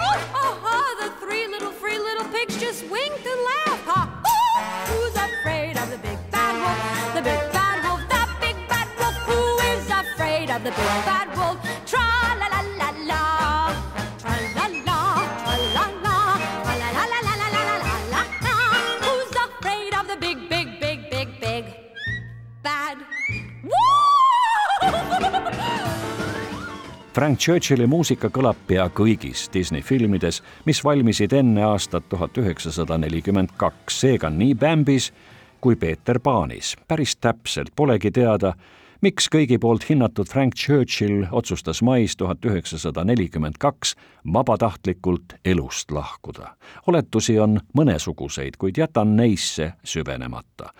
Oh, 0.00 0.30
oh, 0.34 0.60
oh, 0.64 0.90
the 1.02 1.26
three 1.26 1.46
little 1.46 1.72
free 1.72 1.98
little 1.98 2.26
pigs 2.28 2.58
just 2.60 2.82
winked 2.90 3.26
and 3.26 3.40
laughed. 3.52 3.84
Ha, 3.86 4.22
oh, 4.26 4.92
who's 4.92 5.16
afraid 5.16 5.76
of 5.78 5.90
the 5.90 5.98
big 5.98 6.18
bad 6.30 6.54
wolf? 6.62 7.14
The 7.14 7.22
big 7.22 7.52
bad 7.52 7.84
wolf, 7.84 8.00
the 8.08 8.28
big 8.40 8.56
bad 8.68 8.88
wolf. 8.98 9.16
Who 9.28 9.42
is 9.72 9.84
afraid 9.90 10.50
of 10.50 10.62
the 10.62 10.70
big 10.70 10.94
bad 11.08 11.28
wolf? 11.36 11.81
Frank 27.12 27.38
Churchilli 27.38 27.84
muusika 27.86 28.30
kõlab 28.32 28.56
pea 28.64 28.86
kõigis 28.88 29.42
Disney 29.52 29.84
filmides, 29.84 30.38
mis 30.64 30.78
valmisid 30.80 31.34
enne 31.36 31.60
aastat 31.66 32.06
tuhat 32.08 32.38
üheksasada 32.40 32.96
nelikümmend 33.02 33.52
kaks, 33.60 33.98
seega 34.00 34.30
nii 34.32 34.54
Bambis 34.56 35.10
kui 35.60 35.76
Peeter 35.76 36.16
Paanis. 36.24 36.72
päris 36.88 37.16
täpselt 37.16 37.68
polegi 37.76 38.10
teada, 38.10 38.54
miks 39.02 39.26
kõigi 39.26 39.58
poolt 39.58 39.82
hinnatud 39.88 40.28
Frank 40.30 40.54
Churchill 40.54 41.24
otsustas 41.34 41.82
mais 41.82 42.14
tuhat 42.16 42.44
üheksasada 42.46 43.02
nelikümmend 43.04 43.58
kaks 43.58 43.96
vabatahtlikult 44.32 45.34
elust 45.44 45.90
lahkuda. 45.90 46.54
oletusi 46.86 47.38
on 47.40 47.60
mõnesuguseid, 47.78 48.56
kuid 48.58 48.78
jätan 48.78 49.16
neisse 49.16 49.72
süvenemata. 49.84 50.72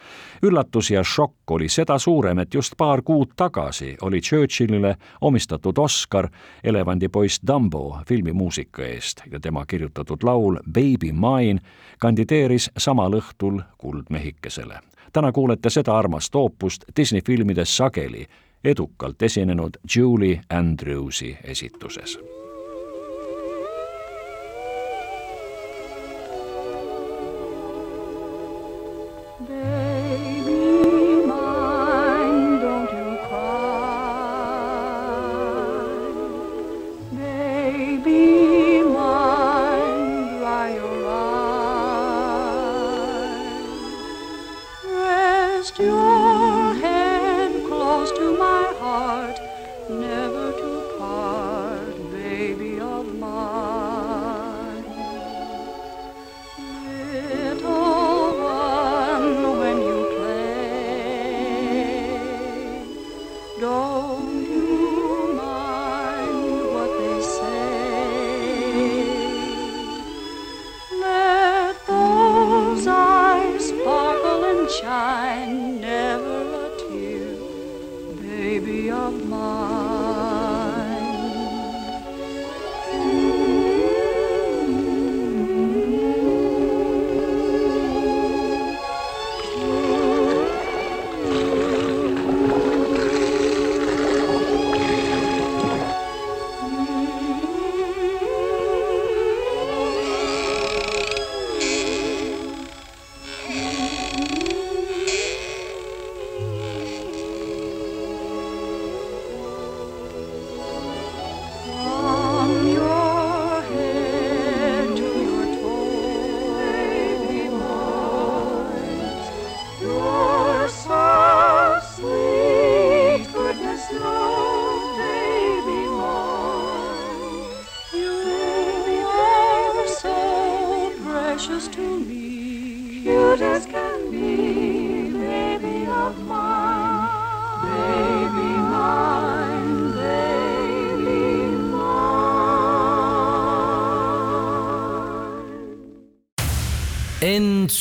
üllatus 0.42 0.90
ja 0.90 1.04
šokk 1.04 1.50
oli 1.50 1.68
seda 1.68 1.98
suurem, 1.98 2.38
et 2.38 2.54
just 2.54 2.74
paar 2.76 3.02
kuud 3.02 3.32
tagasi 3.36 3.96
oli 4.02 4.20
Churchillile 4.20 4.96
omistatud 5.20 5.78
Oscar 5.78 6.28
Elevandipoiss 6.64 7.40
Dumbo 7.46 7.98
filmimuusika 8.06 8.82
eest 8.82 9.22
ja 9.30 9.40
tema 9.40 9.66
kirjutatud 9.66 10.22
laul 10.22 10.56
Baby 10.72 11.12
Mine 11.12 11.60
kandideeris 11.98 12.70
samal 12.78 13.12
õhtul 13.12 13.62
Kuldmehikesele 13.78 14.91
täna 15.12 15.32
kuulete 15.32 15.70
seda 15.70 15.98
armast 15.98 16.34
oopust 16.34 16.84
Disney 16.96 17.20
filmides 17.26 17.76
sageli 17.76 18.26
edukalt 18.64 19.22
esinenud 19.22 19.70
Julie 19.96 20.40
Andrewsi 20.50 21.36
esituses 21.44 22.18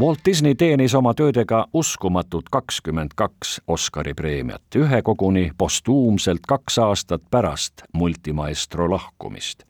Walt 0.00 0.18
Disney 0.24 0.54
teenis 0.54 0.94
oma 0.94 1.14
töödega 1.14 1.66
uskumatud 1.72 2.42
kakskümmend 2.50 3.10
kaks 3.16 3.60
Oscari 3.66 4.14
preemiat, 4.14 4.62
ühe 4.76 5.02
koguni 5.02 5.50
postuumselt 5.58 6.46
kaks 6.46 6.78
aastat 6.78 7.22
pärast 7.30 7.82
multimaestro 7.92 8.90
lahkumist. 8.90 9.64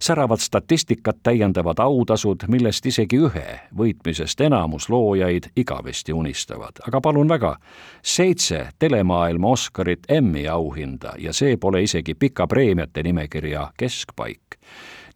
säravat 0.00 0.40
statistikat 0.40 1.16
täiendavad 1.22 1.78
autasud, 1.78 2.44
millest 2.48 2.86
isegi 2.86 3.16
ühe 3.16 3.60
võitmisest 3.76 4.40
enamus 4.40 4.88
loojaid 4.88 5.48
igavesti 5.56 6.12
unistavad, 6.12 6.84
aga 6.88 7.00
palun 7.00 7.28
väga, 7.28 7.56
seitse 8.02 8.66
telemaailma 8.78 9.48
Oscarit 9.48 10.00
Emmy 10.08 10.48
auhinda 10.48 11.14
ja 11.18 11.32
see 11.32 11.56
pole 11.56 11.82
isegi 11.82 12.14
pika 12.14 12.46
preemiate 12.46 13.02
nimekirja 13.02 13.70
keskpaik 13.76 14.60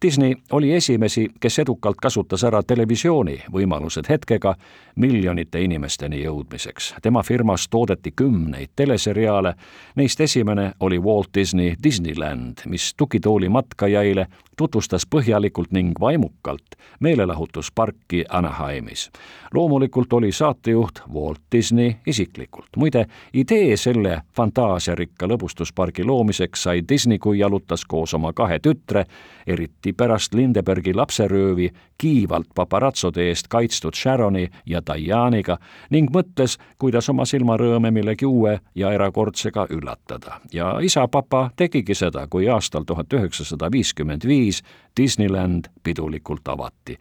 Disney 0.01 0.35
oli 0.51 0.73
esimesi, 0.73 1.27
kes 1.39 1.59
edukalt 1.59 1.95
kasutas 2.01 2.43
ära 2.43 2.63
televisiooni 2.63 3.37
võimalused 3.51 4.09
hetkega 4.09 4.55
miljonite 4.95 5.61
inimesteni 5.61 6.23
jõudmiseks. 6.23 6.93
tema 7.01 7.23
firmas 7.23 7.67
toodeti 7.69 8.11
kümneid 8.11 8.69
teleseriaale, 8.75 9.53
neist 9.95 10.21
esimene 10.21 10.71
oli 10.79 10.99
Walt 10.99 11.29
Disney 11.33 11.75
Disneyland, 11.83 12.57
mis 12.65 12.93
tugitooli 12.97 13.49
matkajaile 13.49 14.27
tutvustas 14.57 15.07
põhjalikult 15.15 15.71
ning 15.71 15.99
vaimukalt 15.99 16.75
meelelahutusparki 16.99 18.25
Anaheimis. 18.29 19.11
loomulikult 19.53 20.13
oli 20.13 20.31
saatejuht 20.31 20.99
Walt 21.13 21.41
Disney 21.51 21.95
isiklikult. 22.07 22.67
muide, 22.77 23.05
idee 23.33 23.77
selle 23.77 24.21
fantaasiarikka 24.35 25.27
lõbustuspargi 25.27 26.03
loomiseks 26.03 26.63
sai 26.63 26.81
Disney, 26.89 27.17
kui 27.17 27.39
jalutas 27.39 27.85
koos 27.85 28.13
oma 28.13 28.33
kahe 28.33 28.59
tütre, 28.59 29.05
eriti 29.47 29.93
pärast 29.97 30.33
Lindebergi 30.33 30.93
lapseröövi 30.93 31.69
kiivalt 31.97 32.47
paparatsode 32.55 33.27
eest 33.29 33.47
kaitstud 33.47 33.95
Sharoni 33.95 34.49
ja 34.65 34.81
Diane'iga 34.81 35.57
ning 35.89 36.11
mõtles, 36.11 36.57
kuidas 36.77 37.09
oma 37.09 37.25
silmarõõme 37.25 37.91
millegi 37.91 38.25
uue 38.25 38.59
ja 38.75 38.91
erakordsega 38.91 39.67
üllatada. 39.69 40.39
ja 40.53 40.79
isa-papa 40.81 41.49
tegigi 41.55 41.95
seda, 41.95 42.27
kui 42.27 42.49
aastal 42.49 42.83
tuhat 42.83 43.13
üheksasada 43.13 43.71
viiskümmend 43.71 44.27
viis 44.27 44.61
Disneyland 44.97 45.65
pidulikult 45.83 46.47
avati 46.47 46.99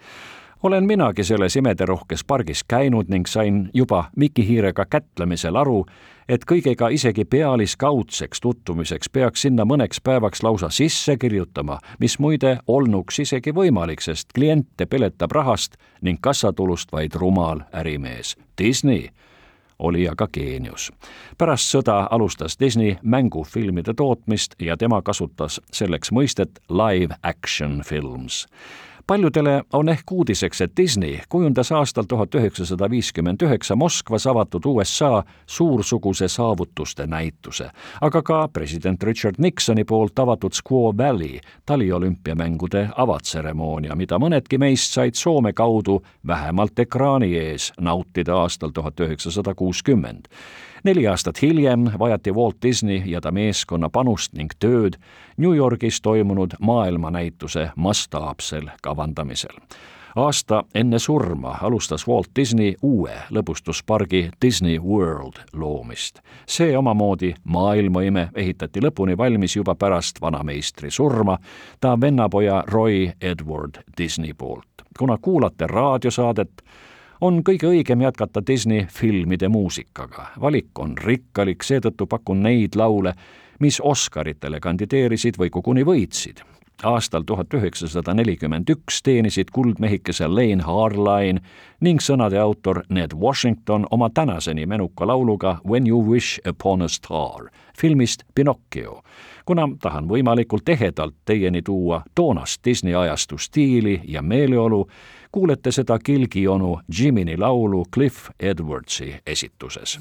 olen 0.64 0.84
minagi 0.84 1.24
selles 1.24 1.56
imederohkes 1.56 2.24
pargis 2.24 2.64
käinud 2.64 3.08
ning 3.08 3.26
sain 3.26 3.70
juba 3.74 4.04
Miki 4.16 4.48
Hiirega 4.48 4.86
kätlemisel 4.90 5.56
aru, 5.56 5.84
et 6.28 6.44
kõigega 6.48 6.88
isegi 6.94 7.24
pealiskaudseks 7.24 8.40
tutvumiseks 8.40 9.10
peaks 9.12 9.44
sinna 9.46 9.64
mõneks 9.64 10.00
päevaks 10.04 10.42
lausa 10.42 10.70
sisse 10.70 11.16
kirjutama, 11.16 11.78
mis 11.98 12.18
muide 12.18 12.58
olnuks 12.66 13.18
isegi 13.18 13.52
võimalik, 13.54 14.00
sest 14.00 14.32
kliente 14.34 14.86
peletab 14.86 15.32
rahast 15.32 15.76
ning 16.02 16.20
kassatulust 16.20 16.92
vaid 16.92 17.14
rumal 17.14 17.64
ärimees. 17.72 18.36
Disney 18.58 19.08
oli 19.78 20.08
aga 20.08 20.28
geenius. 20.32 20.92
pärast 21.38 21.70
sõda 21.74 22.06
alustas 22.10 22.56
Disney 22.60 22.96
mängufilmide 23.02 23.94
tootmist 23.94 24.54
ja 24.58 24.76
tema 24.76 25.02
kasutas 25.02 25.60
selleks 25.72 26.12
mõistet 26.12 26.60
live 26.70 27.14
action 27.22 27.82
films 27.84 28.46
paljudele 29.06 29.62
on 29.72 29.88
ehk 29.88 30.12
uudiseks, 30.12 30.60
et 30.60 30.72
Disney 30.76 31.18
kujundas 31.28 31.72
aastal 31.72 32.04
tuhat 32.08 32.34
üheksasada 32.34 32.90
viiskümmend 32.90 33.42
üheksa 33.42 33.76
Moskvas 33.76 34.26
avatud 34.26 34.64
USA 34.64 35.22
suursuguse 35.46 36.28
saavutuste 36.28 37.06
näituse, 37.06 37.70
aga 38.00 38.22
ka 38.22 38.48
president 38.48 39.02
Richard 39.02 39.34
Nixoni 39.38 39.84
poolt 39.84 40.18
avatud 40.18 40.52
Squaw 40.52 40.96
Valley 40.96 41.40
taliolümpiamängude 41.66 42.88
avatseremoonia, 42.96 43.94
mida 43.94 44.18
mõnedki 44.18 44.58
meist 44.58 44.92
said 44.94 45.14
Soome 45.14 45.52
kaudu 45.52 46.02
vähemalt 46.26 46.78
ekraani 46.78 47.34
ees 47.36 47.72
nautida 47.80 48.36
aastal 48.36 48.70
tuhat 48.70 49.00
üheksasada 49.00 49.54
kuuskümmend 49.54 50.28
neli 50.84 51.06
aastat 51.06 51.42
hiljem 51.42 51.84
vajati 51.98 52.32
Walt 52.32 52.56
Disney 52.62 53.02
ja 53.06 53.20
ta 53.20 53.32
meeskonna 53.32 53.88
panust 53.88 54.32
ning 54.32 54.50
tööd 54.60 55.00
New 55.36 55.56
Yorgis 55.56 56.00
toimunud 56.00 56.56
maailmanäituse 56.60 57.70
mastaapsel 57.76 58.68
kavandamisel 58.82 59.56
aasta 60.16 60.64
enne 60.74 60.98
surma 60.98 61.58
alustas 61.62 62.08
Walt 62.08 62.28
Disney 62.36 62.74
uue 62.82 63.12
lõbustuspargi 63.30 64.30
Disney 64.42 64.78
World 64.78 65.40
loomist. 65.52 66.20
see 66.46 66.76
omamoodi 66.78 67.34
maailmaime 67.44 68.28
ehitati 68.34 68.80
lõpuni 68.80 69.16
valmis 69.16 69.56
juba 69.56 69.74
pärast 69.74 70.20
vanameistri 70.20 70.90
surma, 70.90 71.38
ta 71.80 72.00
vennapoja 72.00 72.64
Roy 72.66 73.12
Edward 73.20 73.82
Disney 73.98 74.32
poolt. 74.34 74.66
kuna 74.98 75.18
kuulate 75.22 75.66
raadiosaadet, 75.66 76.62
on 77.20 77.42
kõige 77.44 77.68
õigem 77.70 78.02
jätkata 78.02 78.42
Disney 78.46 78.86
filmide 78.90 79.48
muusikaga. 79.48 80.26
valik 80.40 80.78
on 80.78 80.98
rikkalik, 80.98 81.62
seetõttu 81.62 82.06
pakun 82.06 82.42
neid 82.42 82.76
laule, 82.76 83.14
mis 83.60 83.80
Oscaritele 83.80 84.60
kandideerisid 84.60 85.38
või 85.38 85.50
koguni 85.50 85.84
võitsid. 85.84 86.42
aastal 86.82 87.22
tuhat 87.22 87.54
üheksasada 87.54 88.14
nelikümmend 88.14 88.70
üks 88.70 89.02
teenisid 89.02 89.50
kuldmehikese 89.52 90.28
Lane 90.28 90.62
Harline 90.62 91.40
ning 91.80 92.00
sõnade 92.00 92.38
autor 92.38 92.82
Ned 92.88 93.14
Washington 93.14 93.86
oma 93.90 94.10
tänaseni 94.10 94.66
menuka 94.66 95.06
lauluga 95.06 95.60
When 95.68 95.86
you 95.86 96.10
wish 96.10 96.40
upon 96.48 96.82
a 96.82 96.88
star 96.88 97.50
filmist 97.78 98.22
Pinocchio 98.34 99.02
kuna 99.44 99.68
tahan 99.80 100.08
võimalikult 100.08 100.68
ehedalt 100.68 101.14
teieni 101.24 101.62
tuua 101.62 102.02
toonast 102.14 102.64
Disney 102.64 102.94
ajastu 102.94 103.38
stiili 103.38 104.00
ja 104.08 104.22
meeleolu, 104.22 104.86
kuulete 105.34 105.72
seda 105.72 105.98
kilgionu 105.98 106.78
Jiminy 106.98 107.36
laulu 107.36 107.84
Cliff 107.94 108.30
Edwardsi 108.40 109.14
esituses. 109.26 109.98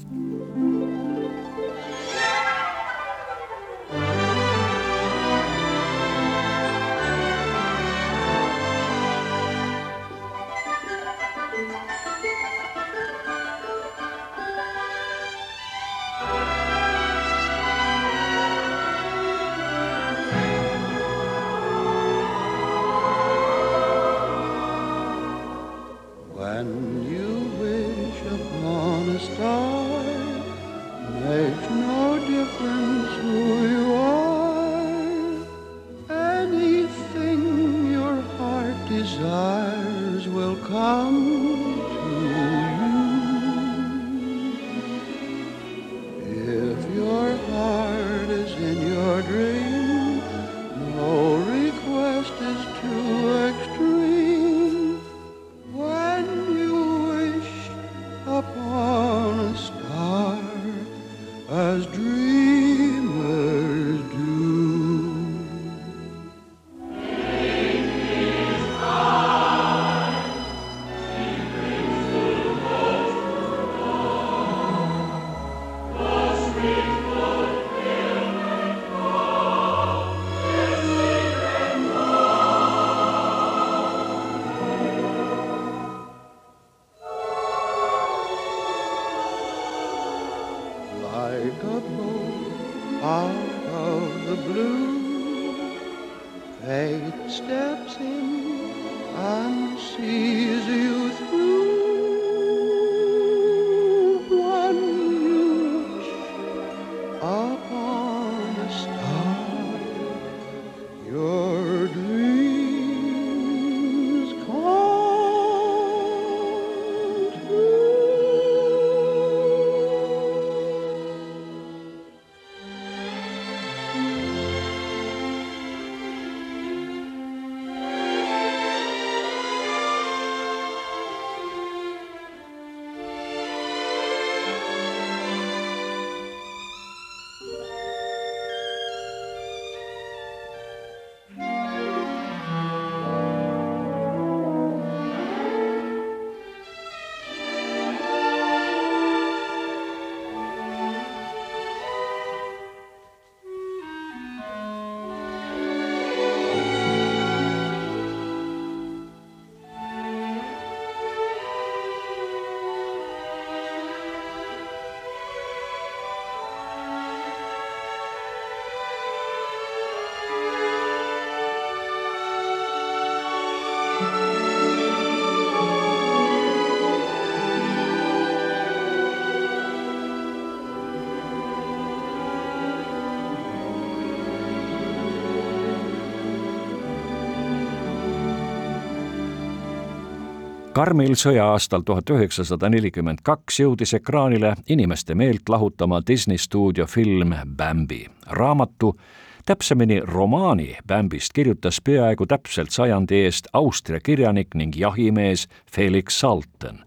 Karmil 190.74 191.14
sõja-aastal 191.14 191.84
tuhat 191.86 192.10
üheksasada 192.10 192.66
nelikümmend 192.72 193.20
kaks 193.22 193.60
jõudis 193.60 193.94
ekraanile 193.94 194.54
inimeste 194.74 195.14
meelt 195.14 195.48
lahutama 195.48 196.00
Disney 196.06 196.38
stuudio 196.38 196.86
film 196.90 197.34
Bambi. 197.46 198.06
raamatu, 198.26 198.96
täpsemini 199.44 200.00
romaani 200.00 200.76
Bambist 200.86 201.32
kirjutas 201.34 201.80
peaaegu 201.84 202.26
täpselt 202.26 202.70
sajandi 202.70 203.24
eest 203.24 203.46
Austria 203.52 204.00
kirjanik 204.00 204.54
ning 204.54 204.76
jahimees 204.76 205.48
Felix 205.72 206.20
Salten 206.20 206.78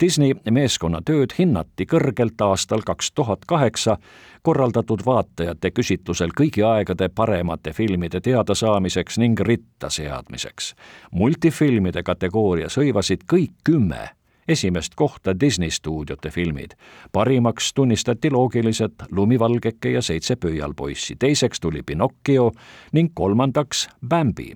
Disney 0.00 0.34
meeskonna 0.50 0.98
tööd 1.06 1.34
hinnati 1.38 1.86
kõrgelt 1.86 2.40
aastal 2.42 2.82
kaks 2.86 3.12
tuhat 3.12 3.44
kaheksa 3.46 3.96
korraldatud 4.42 5.04
vaatajate 5.06 5.70
küsitlusel 5.70 6.34
kõigi 6.40 6.64
aegade 6.66 7.08
paremate 7.08 7.72
filmide 7.72 8.20
teadasaamiseks 8.20 9.18
ning 9.18 9.40
ritta 9.40 9.90
seadmiseks. 9.90 10.74
multifilmide 11.10 12.02
kategoorias 12.02 12.78
hõivasid 12.78 13.22
kõik 13.32 13.54
kümme 13.64 14.10
esimest 14.48 14.92
kohta 14.96 15.40
Disney 15.40 15.70
stuudiote 15.70 16.30
filmid. 16.30 16.70
parimaks 17.12 17.74
tunnistati 17.74 18.30
loogiliselt 18.30 18.94
Lumivalgeke 19.10 19.90
ja 19.90 20.02
seitse 20.02 20.36
pöialpoissi, 20.36 21.16
teiseks 21.16 21.60
tuli 21.60 21.82
Pinocchio 21.82 22.52
ning 22.92 23.10
kolmandaks 23.14 23.88
Bambi. 24.08 24.52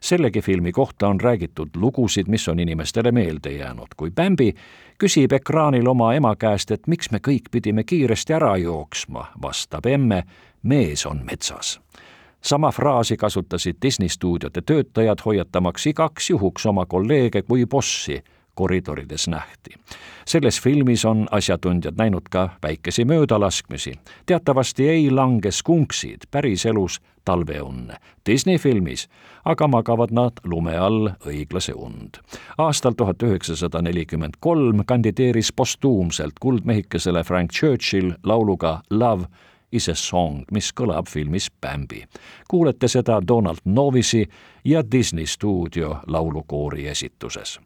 sellegi 0.00 0.40
filmi 0.40 0.72
kohta 0.72 1.08
on 1.08 1.20
räägitud 1.20 1.68
lugusid, 1.76 2.26
mis 2.28 2.48
on 2.48 2.60
inimestele 2.60 3.12
meelde 3.12 3.52
jäänud, 3.52 3.88
kui 3.96 4.10
Bambi 4.10 4.54
küsib 4.98 5.32
ekraanil 5.32 5.86
oma 5.86 6.14
ema 6.14 6.36
käest, 6.36 6.70
et 6.70 6.86
miks 6.86 7.10
me 7.10 7.18
kõik 7.18 7.50
pidime 7.50 7.84
kiiresti 7.84 8.32
ära 8.32 8.56
jooksma, 8.56 9.26
vastab 9.42 9.86
emme, 9.86 10.24
mees 10.62 11.06
on 11.06 11.22
metsas 11.24 11.80
sama 12.40 12.70
fraasi 12.72 13.16
kasutasid 13.16 13.76
Disney 13.82 14.08
stuudiote 14.08 14.62
töötajad, 14.62 15.18
hoiatamaks 15.24 15.86
igaks 15.86 16.30
juhuks 16.30 16.66
oma 16.66 16.86
kolleege 16.86 17.42
kui 17.42 17.66
bossi 17.66 18.22
koridorides 18.58 19.28
nähti. 19.28 19.70
selles 20.26 20.60
filmis 20.60 21.04
on 21.04 21.26
asjatundjad 21.30 21.94
näinud 21.96 22.26
ka 22.30 22.48
väikesi 22.62 23.04
möödalaskmisi. 23.04 23.92
teatavasti 24.26 24.88
ei 24.88 25.10
lange 25.10 25.50
skunksid 25.50 26.26
päriselus 26.30 27.00
talveunne. 27.24 27.94
Disney 28.26 28.58
filmis 28.58 29.08
aga 29.44 29.68
magavad 29.68 30.10
nad 30.10 30.40
lume 30.44 30.76
all 30.76 31.10
õiglase 31.26 31.74
und. 31.76 32.18
aastal 32.58 32.92
tuhat 32.96 33.22
üheksasada 33.22 33.82
nelikümmend 33.82 34.40
kolm 34.40 34.82
kandideeris 34.86 35.52
postuumselt 35.52 36.40
kuldmehikesele 36.40 37.24
Frank 37.24 37.52
Churchill 37.52 38.12
lauluga 38.22 38.80
Love 38.90 39.24
is 39.72 39.88
a 39.88 39.94
song, 39.94 40.42
mis 40.52 40.72
kõlab 40.72 41.08
filmis 41.08 41.50
Bambi. 41.60 42.04
kuulete 42.48 42.88
seda 42.88 43.20
Donald 43.28 43.64
Novisi 43.64 44.26
ja 44.64 44.82
Disney 44.92 45.26
stuudio 45.26 45.96
laulukoori 46.06 46.88
esituses 46.88 47.60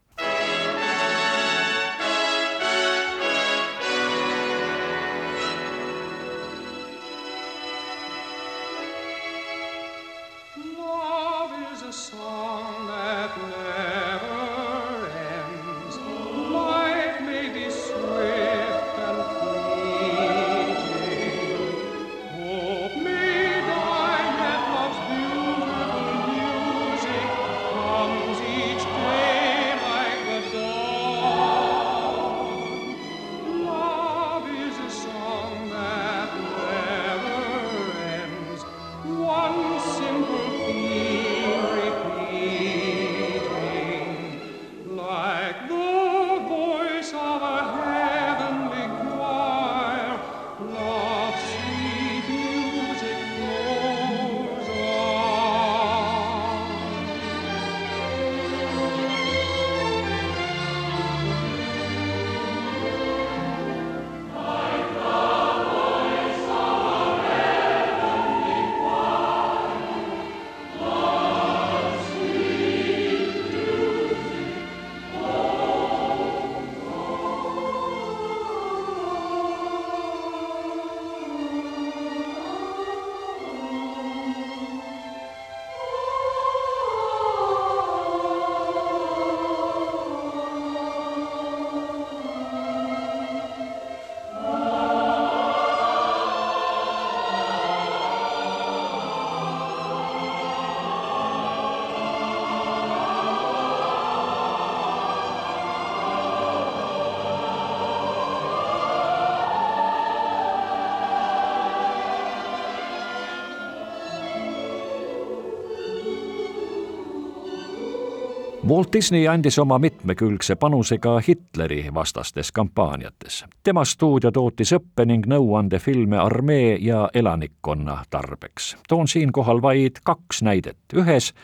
Walt 118.72 118.88
Disney 118.92 119.28
andis 119.28 119.58
oma 119.58 119.78
mitmekülgse 119.78 120.54
panuse 120.56 120.98
ka 120.98 121.20
Hitleri 121.28 121.86
vastastes 121.94 122.52
kampaaniates. 122.52 123.44
tema 123.64 123.84
stuudio 123.84 124.30
tootis 124.30 124.72
õppe- 124.72 125.04
ning 125.06 125.26
nõuandefilme 125.26 126.16
armee 126.16 126.78
ja 126.80 127.08
elanikkonna 127.14 128.04
tarbeks. 128.10 128.76
toon 128.88 129.08
siinkohal 129.08 129.62
vaid 129.62 129.90
kaks 130.04 130.42
näidet. 130.42 130.78
ühes 130.94 131.34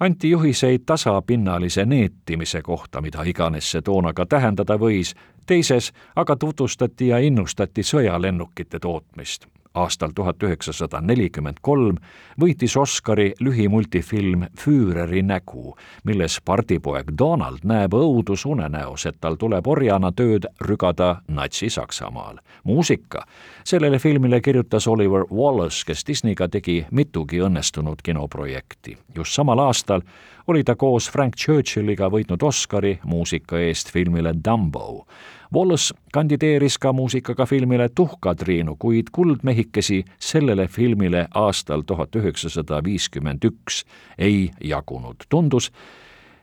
anti 0.00 0.30
juhiseid 0.30 0.80
tasapinnalise 0.86 1.84
neetimise 1.84 2.62
kohta, 2.62 3.00
mida 3.00 3.22
iganes 3.22 3.70
see 3.70 3.82
toona 3.82 4.12
ka 4.12 4.26
tähendada 4.26 4.74
võis, 4.74 5.14
teises 5.46 5.92
aga 6.16 6.36
tutvustati 6.36 7.08
ja 7.08 7.18
innustati 7.18 7.82
sõjalennukite 7.82 8.78
tootmist 8.78 9.46
aastal 9.76 10.10
tuhat 10.14 10.42
üheksasada 10.42 11.00
nelikümmend 11.04 11.60
kolm 11.60 11.98
võitis 12.40 12.76
Oscari 12.80 13.32
lühimultifilm 13.40 14.46
Füüreri 14.58 15.22
nägu, 15.22 15.76
milles 16.04 16.38
pardipoeg 16.44 17.12
Donald 17.18 17.64
näeb 17.64 17.94
õudusunenäos, 17.96 19.06
et 19.06 19.20
tal 19.20 19.36
tuleb 19.40 19.66
orjana 19.66 20.12
tööd 20.12 20.48
rügada 20.60 21.20
Natsi-Saksamaal. 21.28 22.40
muusika 22.64 23.26
sellele 23.64 23.98
filmile 23.98 24.40
kirjutas 24.40 24.86
Oliver 24.86 25.24
Wallace, 25.30 25.84
kes 25.86 26.06
Disneyga 26.06 26.48
tegi 26.48 26.86
mitugi 26.90 27.40
õnnestunud 27.40 28.02
kinoprojekti. 28.02 28.98
just 29.14 29.32
samal 29.32 29.58
aastal 29.58 30.00
oli 30.46 30.64
ta 30.64 30.74
koos 30.74 31.10
Frank 31.10 31.34
Churchilliga 31.36 32.08
võitnud 32.10 32.42
Oscari 32.42 32.98
muusika 33.04 33.58
eest 33.58 33.90
filmile 33.92 34.32
Dumbo 34.44 35.06
Wallace 35.54 35.94
kandideeris 36.12 36.78
ka 36.78 36.92
muusikaga 36.92 37.46
filmile 37.46 37.88
Tuhkatriinu, 37.94 38.76
kuid 38.78 39.06
kuldmehikesi 39.12 40.04
sellele 40.18 40.68
filmile 40.68 41.28
aastal 41.34 41.82
tuhat 41.86 42.16
üheksasada 42.16 42.84
viiskümmend 42.84 43.44
üks 43.44 43.84
ei 44.18 44.50
jagunud. 44.64 45.16
tundus, 45.28 45.72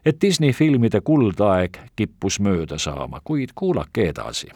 et 0.05 0.21
Disney 0.21 0.51
filmide 0.51 1.01
kuldaeg 1.01 1.77
kippus 1.95 2.39
mööda 2.39 2.77
saama, 2.77 3.21
kuid 3.23 3.49
kuulake 3.55 4.09
edasi 4.09 4.47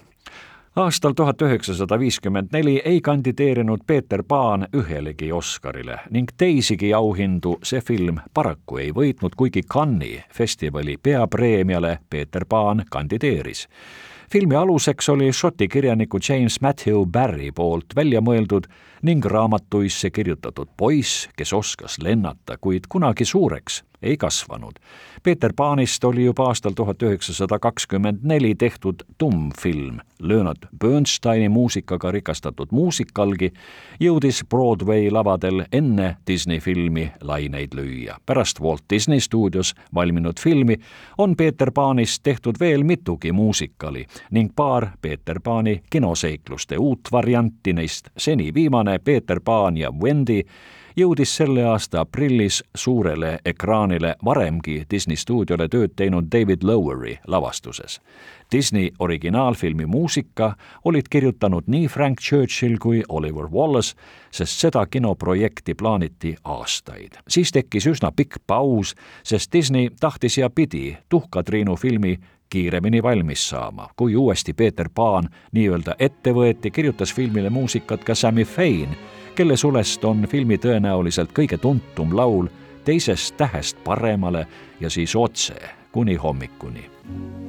aastal 0.77 1.11
tuhat 1.11 1.41
üheksasada 1.41 1.99
viiskümmend 1.99 2.47
neli 2.51 2.81
ei 2.85 3.01
kandideerinud 3.01 3.79
Peeter 3.87 4.23
Paan 4.27 4.67
ühelegi 4.73 5.31
Oscarile 5.33 5.99
ning 6.09 6.29
teisigi 6.37 6.93
auhindu 6.93 7.57
see 7.63 7.81
film 7.81 8.19
paraku 8.33 8.77
ei 8.77 8.91
võitnud, 8.93 9.33
kuigi 9.37 9.63
Cannes'i 9.73 10.21
festivali 10.33 10.97
peapreemiale 11.03 11.99
Peeter 12.09 12.45
Paan 12.49 12.83
kandideeris 12.91 13.67
filmi 14.31 14.55
aluseks 14.55 15.09
oli 15.09 15.33
Šoti 15.33 15.67
kirjaniku 15.67 16.19
James 16.29 16.61
Matthew 16.61 17.05
Barry 17.05 17.51
poolt 17.51 17.95
välja 17.95 18.21
mõeldud 18.21 18.67
ning 19.07 19.25
raamatuisse 19.25 20.09
kirjutatud 20.09 20.69
poiss, 20.77 21.29
kes 21.37 21.53
oskas 21.53 21.99
lennata, 22.03 22.57
kuid 22.61 22.89
kunagi 22.89 23.25
suureks 23.25 23.83
ei 24.01 24.17
kasvanud. 24.17 24.71
Peeter 25.23 25.53
Paanist 25.55 26.03
oli 26.03 26.25
juba 26.25 26.45
aastal 26.47 26.71
tuhat 26.71 27.03
üheksasada 27.03 27.59
kakskümmend 27.59 28.19
neli 28.23 28.55
tehtud 28.55 28.95
tummfilm. 29.17 29.99
Leonard 30.21 30.67
Bernsteini 30.79 31.49
muusikaga 31.49 32.11
rikastatud 32.11 32.67
muusikalgi 32.71 33.51
jõudis 33.99 34.43
Broadway 34.49 35.11
lavadel 35.11 35.65
enne 35.71 36.17
Disney 36.27 36.59
filmi 36.59 37.11
laineid 37.21 37.75
lüüa. 37.75 38.17
pärast 38.25 38.61
Walt 38.61 38.83
Disney 38.89 39.19
stuudios 39.19 39.73
valminud 39.93 40.39
filmi 40.39 40.75
on 41.17 41.35
Peeter 41.35 41.71
Paanist 41.71 42.23
tehtud 42.23 42.55
veel 42.59 42.83
mitugi 42.83 43.31
muusikali 43.31 44.05
ning 44.31 44.51
paar 44.55 44.87
Peeter 45.01 45.39
Paani 45.43 45.81
kinoseikluste 45.89 46.77
uut 46.77 46.99
varianti 47.11 47.73
neist 47.73 48.09
seni 48.17 48.53
viimane 48.53 48.99
Peeter 48.99 49.39
Paan 49.45 49.77
ja 49.77 49.91
Wendy 49.91 50.41
jõudis 50.97 51.35
selle 51.37 51.63
aasta 51.65 52.01
aprillis 52.01 52.63
suurele 52.75 53.39
ekraanile 53.45 54.15
varemgi 54.25 54.83
Disney 54.91 55.15
stuudiole 55.15 55.67
tööd 55.69 55.93
teinud 55.95 56.29
David 56.31 56.63
Lowery 56.63 57.17
lavastuses. 57.27 57.99
Disney 58.51 58.89
originaalfilmi 58.99 59.85
muusika 59.85 60.55
olid 60.85 61.09
kirjutanud 61.09 61.67
nii 61.67 61.87
Frank 61.87 62.21
Churchill 62.21 62.77
kui 62.79 63.03
Oliver 63.09 63.45
Wallace, 63.51 63.95
sest 64.31 64.59
seda 64.59 64.85
kinoprojekti 64.85 65.75
plaaniti 65.75 66.35
aastaid. 66.43 67.11
siis 67.27 67.51
tekkis 67.51 67.87
üsna 67.87 68.11
pikk 68.11 68.41
paus, 68.47 68.95
sest 69.23 69.53
Disney 69.53 69.89
tahtis 69.99 70.37
ja 70.37 70.49
pidi 70.49 70.97
Tuhka-Triinu 71.09 71.75
filmi 71.75 72.19
kiiremini 72.49 73.03
valmis 73.03 73.49
saama. 73.49 73.89
kui 73.95 74.15
uuesti 74.15 74.53
Peeter 74.53 74.89
Paan 74.95 75.29
nii-öelda 75.51 75.95
ette 75.99 76.31
võeti, 76.31 76.71
kirjutas 76.71 77.13
filmile 77.13 77.49
muusikat 77.49 78.03
ka 78.03 78.15
Sammy 78.15 78.43
Fain, 78.43 78.97
kelle 79.37 79.57
sulest 79.57 80.05
on 80.05 80.25
filmi 80.25 80.57
tõenäoliselt 80.57 81.29
kõige 81.37 81.59
tuntum 81.61 82.15
laul 82.17 82.47
Teisest 82.87 83.35
tähest 83.37 83.77
paremale 83.83 84.47
ja 84.79 84.89
siis 84.89 85.13
otse 85.15 85.53
kuni 85.91 86.15
hommikuni. 86.15 86.89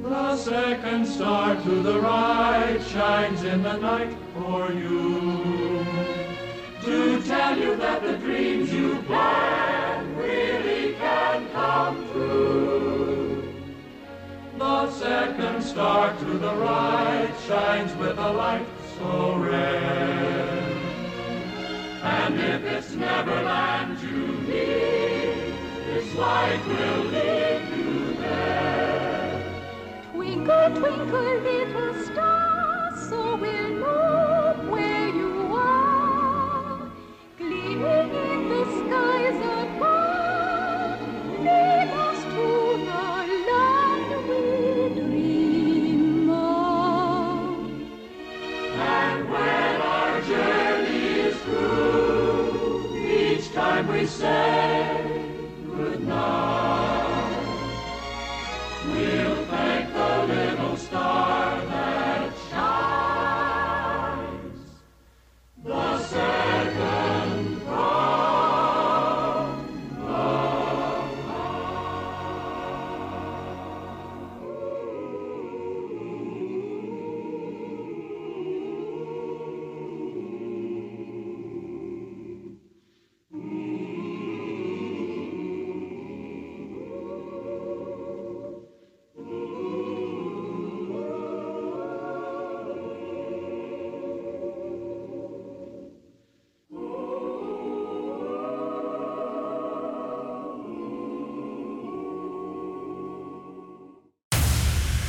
The 0.03 0.37
second 0.37 1.07
star 1.07 1.57
to 1.57 1.83
the 1.83 1.97
right 2.01 2.83
shines 2.91 3.45
in 3.45 3.63
the 3.63 3.77
night 3.77 4.13
for 4.35 4.73
you. 4.73 5.85
To 6.85 7.23
tell 7.23 7.57
you 7.57 7.77
that 7.77 8.03
the 8.03 8.19
dreams 8.19 8.73
you 8.73 9.03
plan 9.07 10.17
really 10.17 10.95
can 11.01 11.47
come 11.55 12.05
true. 12.13 13.43
The 14.59 14.91
second 14.91 15.63
star 15.63 16.13
to 16.13 16.39
the 16.39 16.55
right 16.55 17.33
shines 17.47 17.97
with 17.97 18.19
a 18.19 18.33
light 18.33 18.67
so 18.99 19.37
rare. 19.37 20.08
And 22.29 22.39
if 22.41 22.63
it's 22.63 22.95
Neverland 22.95 23.99
you 24.03 24.27
need, 24.47 25.55
this 25.87 26.15
light 26.15 26.61
will 26.67 27.05
lead 27.05 27.63
you 27.75 28.17
there. 28.17 29.63
Twinkle, 30.13 30.77
twinkle, 30.77 31.39
little 31.41 31.95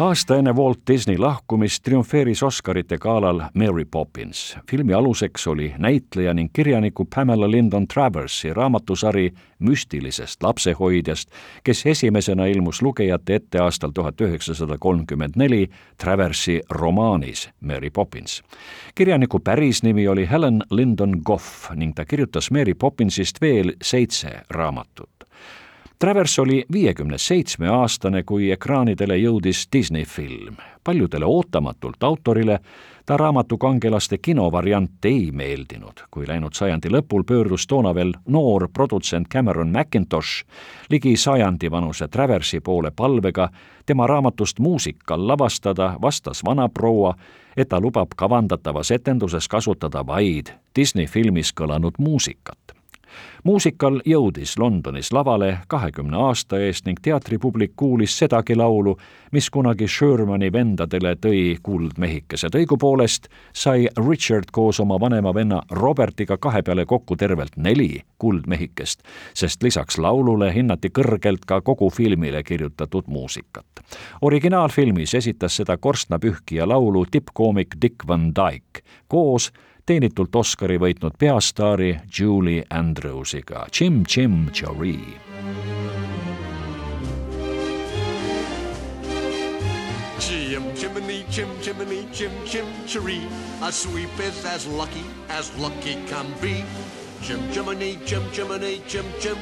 aasta 0.00 0.36
enne 0.36 0.52
Walt 0.56 0.80
Disney 0.86 1.18
lahkumist 1.18 1.82
triumfeeris 1.82 2.42
Oscarite 2.42 2.98
galal 2.98 3.40
Mary 3.54 3.84
Poppins. 3.84 4.56
filmi 4.70 4.94
aluseks 4.94 5.46
oli 5.46 5.74
näitleja 5.78 6.34
ning 6.34 6.50
kirjaniku 6.52 7.04
Pamela 7.14 7.50
Lyndon 7.50 7.88
Traversi 7.88 8.54
raamatusari 8.54 9.30
müstilisest 9.58 10.42
lapsehoidjast, 10.42 11.30
kes 11.64 11.86
esimesena 11.86 12.46
ilmus 12.46 12.82
lugejate 12.82 13.34
ette 13.34 13.60
aastal 13.60 13.90
tuhat 13.90 14.20
üheksasada 14.20 14.78
kolmkümmend 14.78 15.36
neli 15.36 15.70
Traversi 15.98 16.60
romaanis 16.70 17.50
Mary 17.60 17.90
Poppins. 17.90 18.42
kirjaniku 18.94 19.38
pärisnimi 19.38 20.08
oli 20.08 20.28
Helen 20.30 20.62
Lyndon 20.70 21.20
Goff 21.24 21.70
ning 21.74 21.94
ta 21.94 22.04
kirjutas 22.04 22.50
Mary 22.50 22.74
Poppinsist 22.74 23.40
veel 23.40 23.72
seitse 23.82 24.40
raamatut. 24.50 25.19
Travers 26.00 26.38
oli 26.38 26.64
viiekümne 26.72 27.18
seitsme 27.18 27.68
aastane, 27.68 28.22
kui 28.22 28.46
ekraanidele 28.50 29.18
jõudis 29.20 29.66
Disney 29.72 30.04
film. 30.04 30.56
paljudele 30.84 31.24
ootamatult 31.24 32.02
autorile 32.02 32.58
ta 33.06 33.16
raamatu 33.16 33.58
kangelaste 33.58 34.18
kinovariant 34.18 35.04
ei 35.04 35.30
meeldinud. 35.32 36.00
kui 36.10 36.28
läinud 36.28 36.52
sajandi 36.52 36.88
lõpul 36.88 37.24
pöördus 37.24 37.66
toona 37.66 37.94
veel 37.94 38.14
noor 38.26 38.68
produtsent 38.72 39.28
Cameron 39.28 39.68
McIntosh 39.68 40.44
ligi 40.90 41.16
sajandi 41.16 41.70
vanuse 41.70 42.08
Traversi 42.08 42.60
poole 42.60 42.90
palvega 42.90 43.48
tema 43.86 44.06
raamatust 44.06 44.58
muusikal 44.58 45.28
lavastada, 45.28 45.96
vastas 46.02 46.44
vanaproua, 46.44 47.14
et 47.56 47.68
ta 47.68 47.80
lubab 47.80 48.08
kavandatavas 48.16 48.90
etenduses 48.90 49.48
kasutada 49.48 50.06
vaid 50.06 50.46
Disney 50.76 51.06
filmis 51.06 51.52
kõlanud 51.52 51.92
muusikat 51.98 52.79
muusikal 53.44 54.00
jõudis 54.06 54.58
Londonis 54.58 55.12
lavale 55.12 55.58
kahekümne 55.68 56.16
aasta 56.16 56.58
eest 56.58 56.86
ning 56.86 56.98
teatripublik 57.02 57.72
kuulis 57.76 58.18
sedagi 58.18 58.56
laulu, 58.56 58.96
mis 59.32 59.50
kunagi 59.50 59.88
Shermani 59.88 60.52
vendadele 60.52 61.14
tõi 61.16 61.56
kuldmehikesed. 61.62 62.54
õigupoolest 62.54 63.28
sai 63.52 63.88
Richard 64.08 64.50
koos 64.52 64.80
oma 64.80 65.00
vanema 65.00 65.34
venna 65.34 65.62
Robertiga 65.70 66.36
kahe 66.36 66.62
peale 66.62 66.86
kokku 66.86 67.16
tervelt 67.16 67.56
neli 67.56 68.02
kuldmehikest, 68.18 69.02
sest 69.34 69.62
lisaks 69.62 69.98
laulule 69.98 70.54
hinnati 70.54 70.88
kõrgelt 70.88 71.46
ka 71.46 71.60
kogu 71.60 71.90
filmile 71.90 72.42
kirjutatud 72.42 73.04
muusikat. 73.06 73.66
originaalfilmis 74.22 75.14
esitas 75.14 75.56
seda 75.56 75.76
korstnapühkija 75.76 76.68
laulu 76.68 77.06
tippkoomik 77.10 77.74
Dick 77.82 78.08
Van 78.08 78.32
Dyke 78.34 78.82
koos 79.08 79.52
teenitult 79.86 80.34
Oscari 80.36 80.78
võitnud 80.78 81.16
peastaari 81.18 82.00
Julie 82.18 82.64
Andrewsiga 82.70 83.66
Jim 83.72 84.04
Jim. 84.06 84.50
Jim 90.20 90.64
Jiminy, 90.74 91.24
Jim 91.30 91.48
Jiminy, 91.62 92.08
Jim 92.12 92.32
Jim. 92.44 92.66
A 93.62 93.72
sweep 93.72 94.20
is 94.20 94.44
as 94.44 94.66
lucky 94.66 95.04
as 95.28 95.56
lucky 95.58 95.96
can 96.06 96.26
be. 96.40 96.64
Jim 97.22 97.40
Jiminy, 97.52 97.98
Jim 98.04 98.22
Jiminy, 98.32 98.82
Jim 98.86 99.06
Jim. 99.20 99.38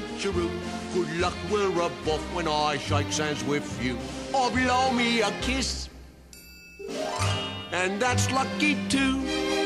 Good 0.94 1.20
luck, 1.20 1.34
we're 1.50 1.70
above 1.70 2.34
when 2.34 2.48
I 2.48 2.76
shake 2.78 3.12
hands 3.12 3.44
with 3.44 3.82
you. 3.82 3.96
Or 4.34 4.50
blow 4.50 4.92
me 4.92 5.20
a 5.20 5.30
kiss. 5.40 5.88
And 7.72 8.00
that's 8.00 8.30
lucky 8.32 8.76
too. 8.88 9.57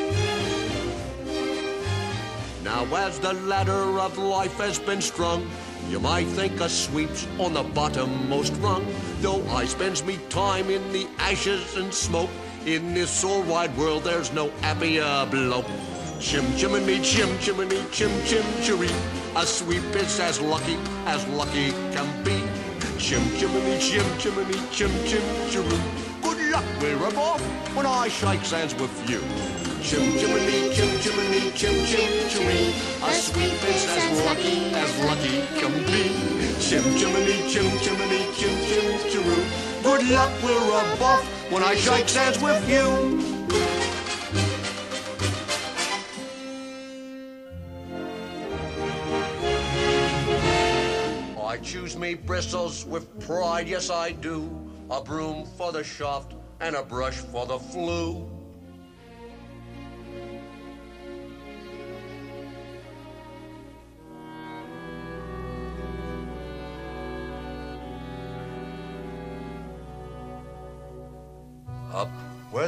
Now 2.65 2.85
as 2.95 3.19
the 3.19 3.33
ladder 3.33 3.99
of 3.99 4.19
life 4.19 4.57
has 4.59 4.79
been 4.79 5.01
strung, 5.01 5.51
you 5.89 5.99
might 5.99 6.29
think 6.29 6.61
a 6.61 6.69
sweep's 6.69 7.27
on 7.41 7.55
the 7.55 7.65
bottommost 7.65 8.63
rung. 8.63 8.87
Though 9.21 9.45
I 9.49 9.65
spends 9.65 10.05
me 10.05 10.19
time 10.29 10.71
in 10.71 10.93
the 10.93 11.09
ashes 11.19 11.77
and 11.77 11.93
smoke, 11.93 12.31
In 12.65 12.95
this 12.95 13.25
old 13.25 13.49
wide 13.49 13.77
world, 13.77 14.05
there's 14.05 14.33
no 14.33 14.51
happier 14.61 15.27
bloke. 15.29 15.67
Chim 16.21 16.45
chimney, 16.57 17.01
chim 17.01 17.37
chimney, 17.41 17.83
chim 17.91 18.13
chim 18.25 18.45
chiree. 18.63 18.95
A 19.35 19.45
sweep 19.45 19.83
is 19.97 20.21
as 20.21 20.41
lucky 20.41 20.79
as 21.07 21.27
lucky 21.27 21.73
can 21.91 22.07
be. 22.23 22.39
Chim 22.99 23.23
chimney, 23.37 23.79
chim 23.81 24.07
chimney, 24.19 24.61
chim 24.71 24.93
chim 25.05 25.23
chiroo. 25.51 25.81
Good 26.23 26.53
luck, 26.53 26.65
we're 26.81 27.19
off 27.19 27.43
when 27.75 27.87
I 27.87 28.07
shake 28.07 28.47
hands 28.47 28.77
with 28.77 29.11
you. 29.11 29.62
Chim 29.83 30.01
choo 30.13 30.19
Chim 30.19 30.47
me, 30.47 30.71
Chim 30.73 31.01
Chim 31.01 32.47
and. 32.47 32.75
A 33.03 33.13
sweet 33.13 33.53
bitch 33.63 33.85
as 33.89 34.25
lucky 34.25 34.73
as 34.75 34.99
lucky 35.05 35.43
can 35.59 35.73
be. 35.87 36.05
Chim 36.61 36.85
choo 36.97 36.99
Chim 36.99 37.13
me, 37.25 37.37
Chim 37.51 37.69
Chim 37.81 38.01
and. 38.01 39.83
Good 39.83 40.09
luck, 40.11 40.31
we're 40.43 40.95
above 40.95 41.25
when 41.51 41.65
I 41.65 41.75
shake 41.75 42.09
hands 42.11 42.41
with 42.41 42.69
you. 42.69 43.19
I 51.43 51.59
choose 51.59 51.97
me 51.97 52.15
bristles 52.15 52.87
with 52.87 53.19
pride, 53.27 53.67
yes 53.67 53.91
I 53.91 54.13
do. 54.13 54.49
A 54.91 55.03
broom 55.03 55.45
for 55.59 55.73
the 55.73 55.83
shaft 55.83 56.35
and 56.61 56.77
a 56.77 56.83
brush 56.85 57.17
for 57.17 57.47
the 57.47 57.59
flue. 57.59 58.32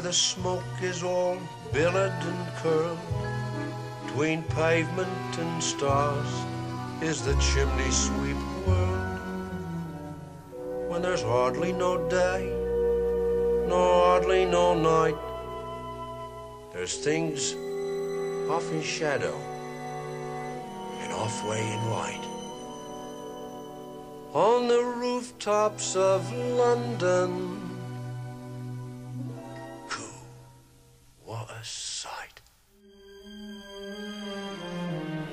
The 0.04 0.12
smoke 0.12 0.82
is 0.82 1.02
all 1.02 1.38
billowed 1.72 2.12
and 2.12 2.48
curled, 2.56 2.98
between 4.04 4.42
pavement 4.42 5.38
and 5.38 5.62
stars 5.62 6.28
is 7.00 7.22
the 7.24 7.32
chimney 7.40 7.90
sweep 7.90 8.36
world. 8.66 9.18
When 10.90 11.00
there's 11.00 11.22
hardly 11.22 11.72
no 11.72 12.06
day, 12.10 12.52
nor 13.66 14.04
hardly 14.04 14.44
no 14.44 14.74
night, 14.74 15.16
there's 16.74 16.98
things 16.98 17.54
off 18.50 18.70
in 18.72 18.82
shadow 18.82 19.34
and 21.00 21.12
off 21.14 21.48
way 21.48 21.62
in 21.72 21.90
light. 21.90 22.24
On 24.34 24.68
the 24.68 24.84
rooftops 24.84 25.96
of 25.96 26.30
London, 26.30 27.63
sight. 31.64 32.40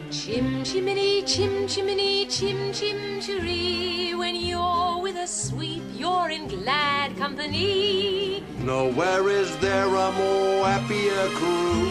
Chim 0.09 0.63
chimney, 0.63 1.23
chim 1.23 1.67
chimney, 1.67 2.25
chim 2.27 2.73
chim 2.73 3.21
chiree. 3.21 4.13
When 4.15 4.35
you're 4.35 4.99
with 5.01 5.15
a 5.15 5.27
sweep, 5.27 5.83
you're 5.93 6.29
in 6.29 6.47
glad 6.47 7.17
company. 7.17 8.43
Nowhere 8.59 9.27
is 9.29 9.55
there 9.57 9.87
a 9.87 10.11
more 10.11 10.65
happier 10.65 11.27
crew 11.37 11.89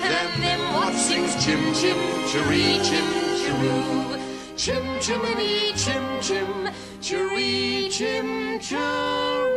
than 0.00 0.40
them 0.40 0.74
what 0.74 0.94
sings 0.94 1.34
chim 1.44 1.60
chim 1.74 1.98
chiree, 2.28 2.80
chim 2.82 3.08
chiroo. 3.40 4.56
Chim 4.56 5.00
chimney, 5.00 5.72
chim 5.74 6.04
chim 6.20 6.70
chiree, 7.00 7.88
chim 7.90 8.58
chiroo. 8.58 9.51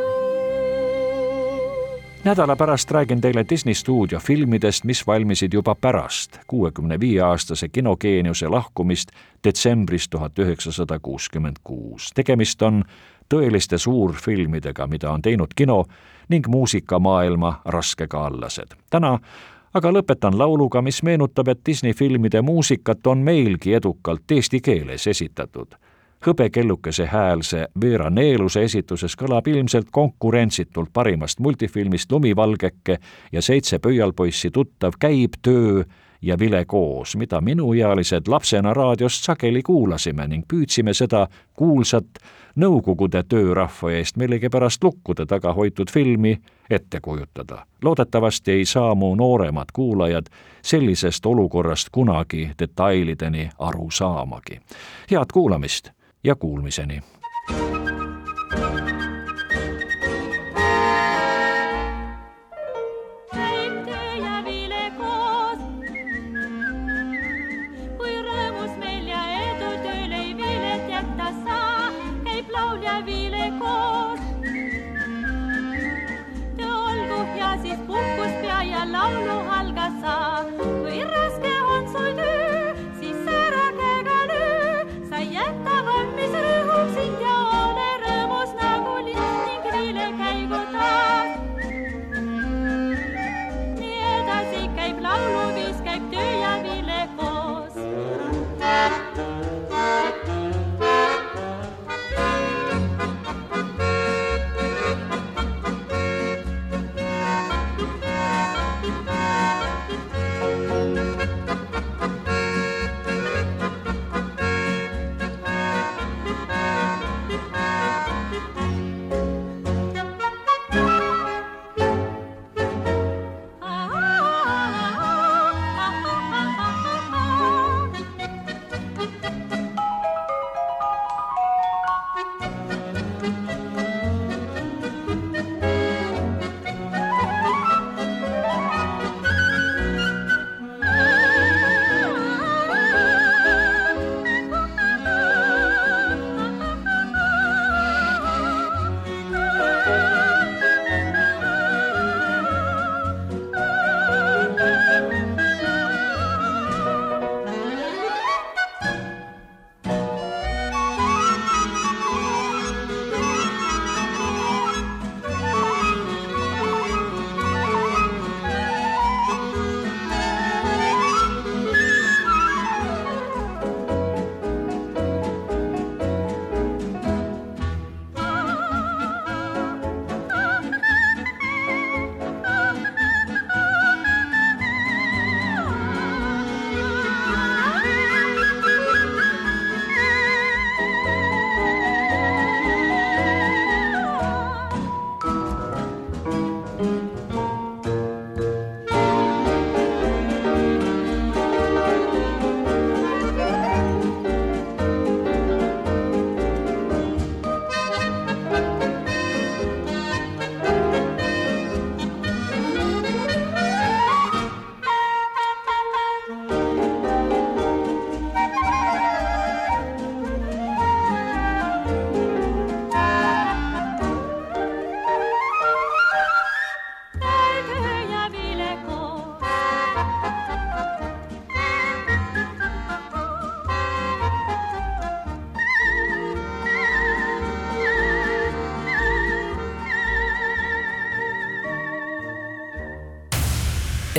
Nädala 2.25 2.55
pärast 2.55 2.91
räägin 2.91 3.21
teile 3.21 3.45
Disney 3.49 3.73
stuudio 3.73 4.19
filmidest, 4.19 4.83
mis 4.83 5.07
valmisid 5.07 5.53
juba 5.53 5.75
pärast 5.75 6.39
kuuekümne 6.47 6.99
viie 6.99 7.21
aastase 7.21 7.69
kinogeeniuse 7.69 8.47
lahkumist 8.47 9.09
detsembris 9.43 10.09
tuhat 10.09 10.39
üheksasada 10.39 10.99
kuuskümmend 10.99 11.55
kuus. 11.63 12.09
tegemist 12.15 12.61
on 12.61 12.83
tõeliste 13.33 13.77
suurfilmidega, 13.77 14.87
mida 14.87 15.11
on 15.11 15.21
teinud 15.21 15.53
kino 15.55 15.85
ning 16.29 16.47
muusikamaailma 16.47 17.61
raskekaallased. 17.65 18.73
täna 18.89 19.19
aga 19.73 19.91
lõpetan 19.91 20.37
lauluga, 20.37 20.81
mis 20.81 21.03
meenutab, 21.03 21.47
et 21.47 21.59
Disney 21.65 21.93
filmide 21.93 22.41
muusikat 22.41 23.07
on 23.07 23.17
meilgi 23.17 23.73
edukalt 23.73 24.31
eesti 24.31 24.61
keeles 24.61 25.07
esitatud 25.07 25.75
hõbekellukese 26.27 27.05
häälse 27.05 27.67
Veera 27.81 28.09
Neeluse 28.09 28.63
esituses 28.63 29.15
kõlab 29.17 29.47
ilmselt 29.47 29.87
konkurentsitult 29.91 30.89
parimast 30.93 31.39
multifilmist 31.39 32.11
Lumivalgeke 32.11 32.97
ja 33.31 33.41
Seitse 33.41 33.79
pöialpoissi 33.79 34.51
tuttav 34.51 34.97
Käib 34.99 35.33
töö 35.41 35.83
ja 36.21 36.39
Vile 36.39 36.65
koos, 36.65 37.15
mida 37.15 37.41
minuealised 37.41 38.27
lapsena 38.27 38.73
raadiost 38.73 39.23
sageli 39.23 39.61
kuulasime 39.63 40.27
ning 40.27 40.45
püüdsime 40.53 40.93
seda 40.93 41.27
kuulsat 41.53 42.19
Nõukogude 42.55 43.19
töörahva 43.27 43.89
eest 43.91 44.15
millegipärast 44.15 44.83
lukkude 44.83 45.25
taga 45.27 45.51
hoitud 45.53 45.91
filmi 45.91 46.37
ette 46.69 46.99
kujutada. 47.01 47.65
loodetavasti 47.83 48.51
ei 48.51 48.65
saa 48.65 48.95
mu 48.95 49.15
nooremad 49.15 49.73
kuulajad 49.73 50.25
sellisest 50.61 51.25
olukorrast 51.25 51.89
kunagi 51.91 52.51
detailideni 52.59 53.49
aru 53.59 53.91
saamagi. 53.91 54.59
head 55.11 55.33
kuulamist 55.33 55.94
ja 56.25 56.35
kuulmiseni. 56.35 57.01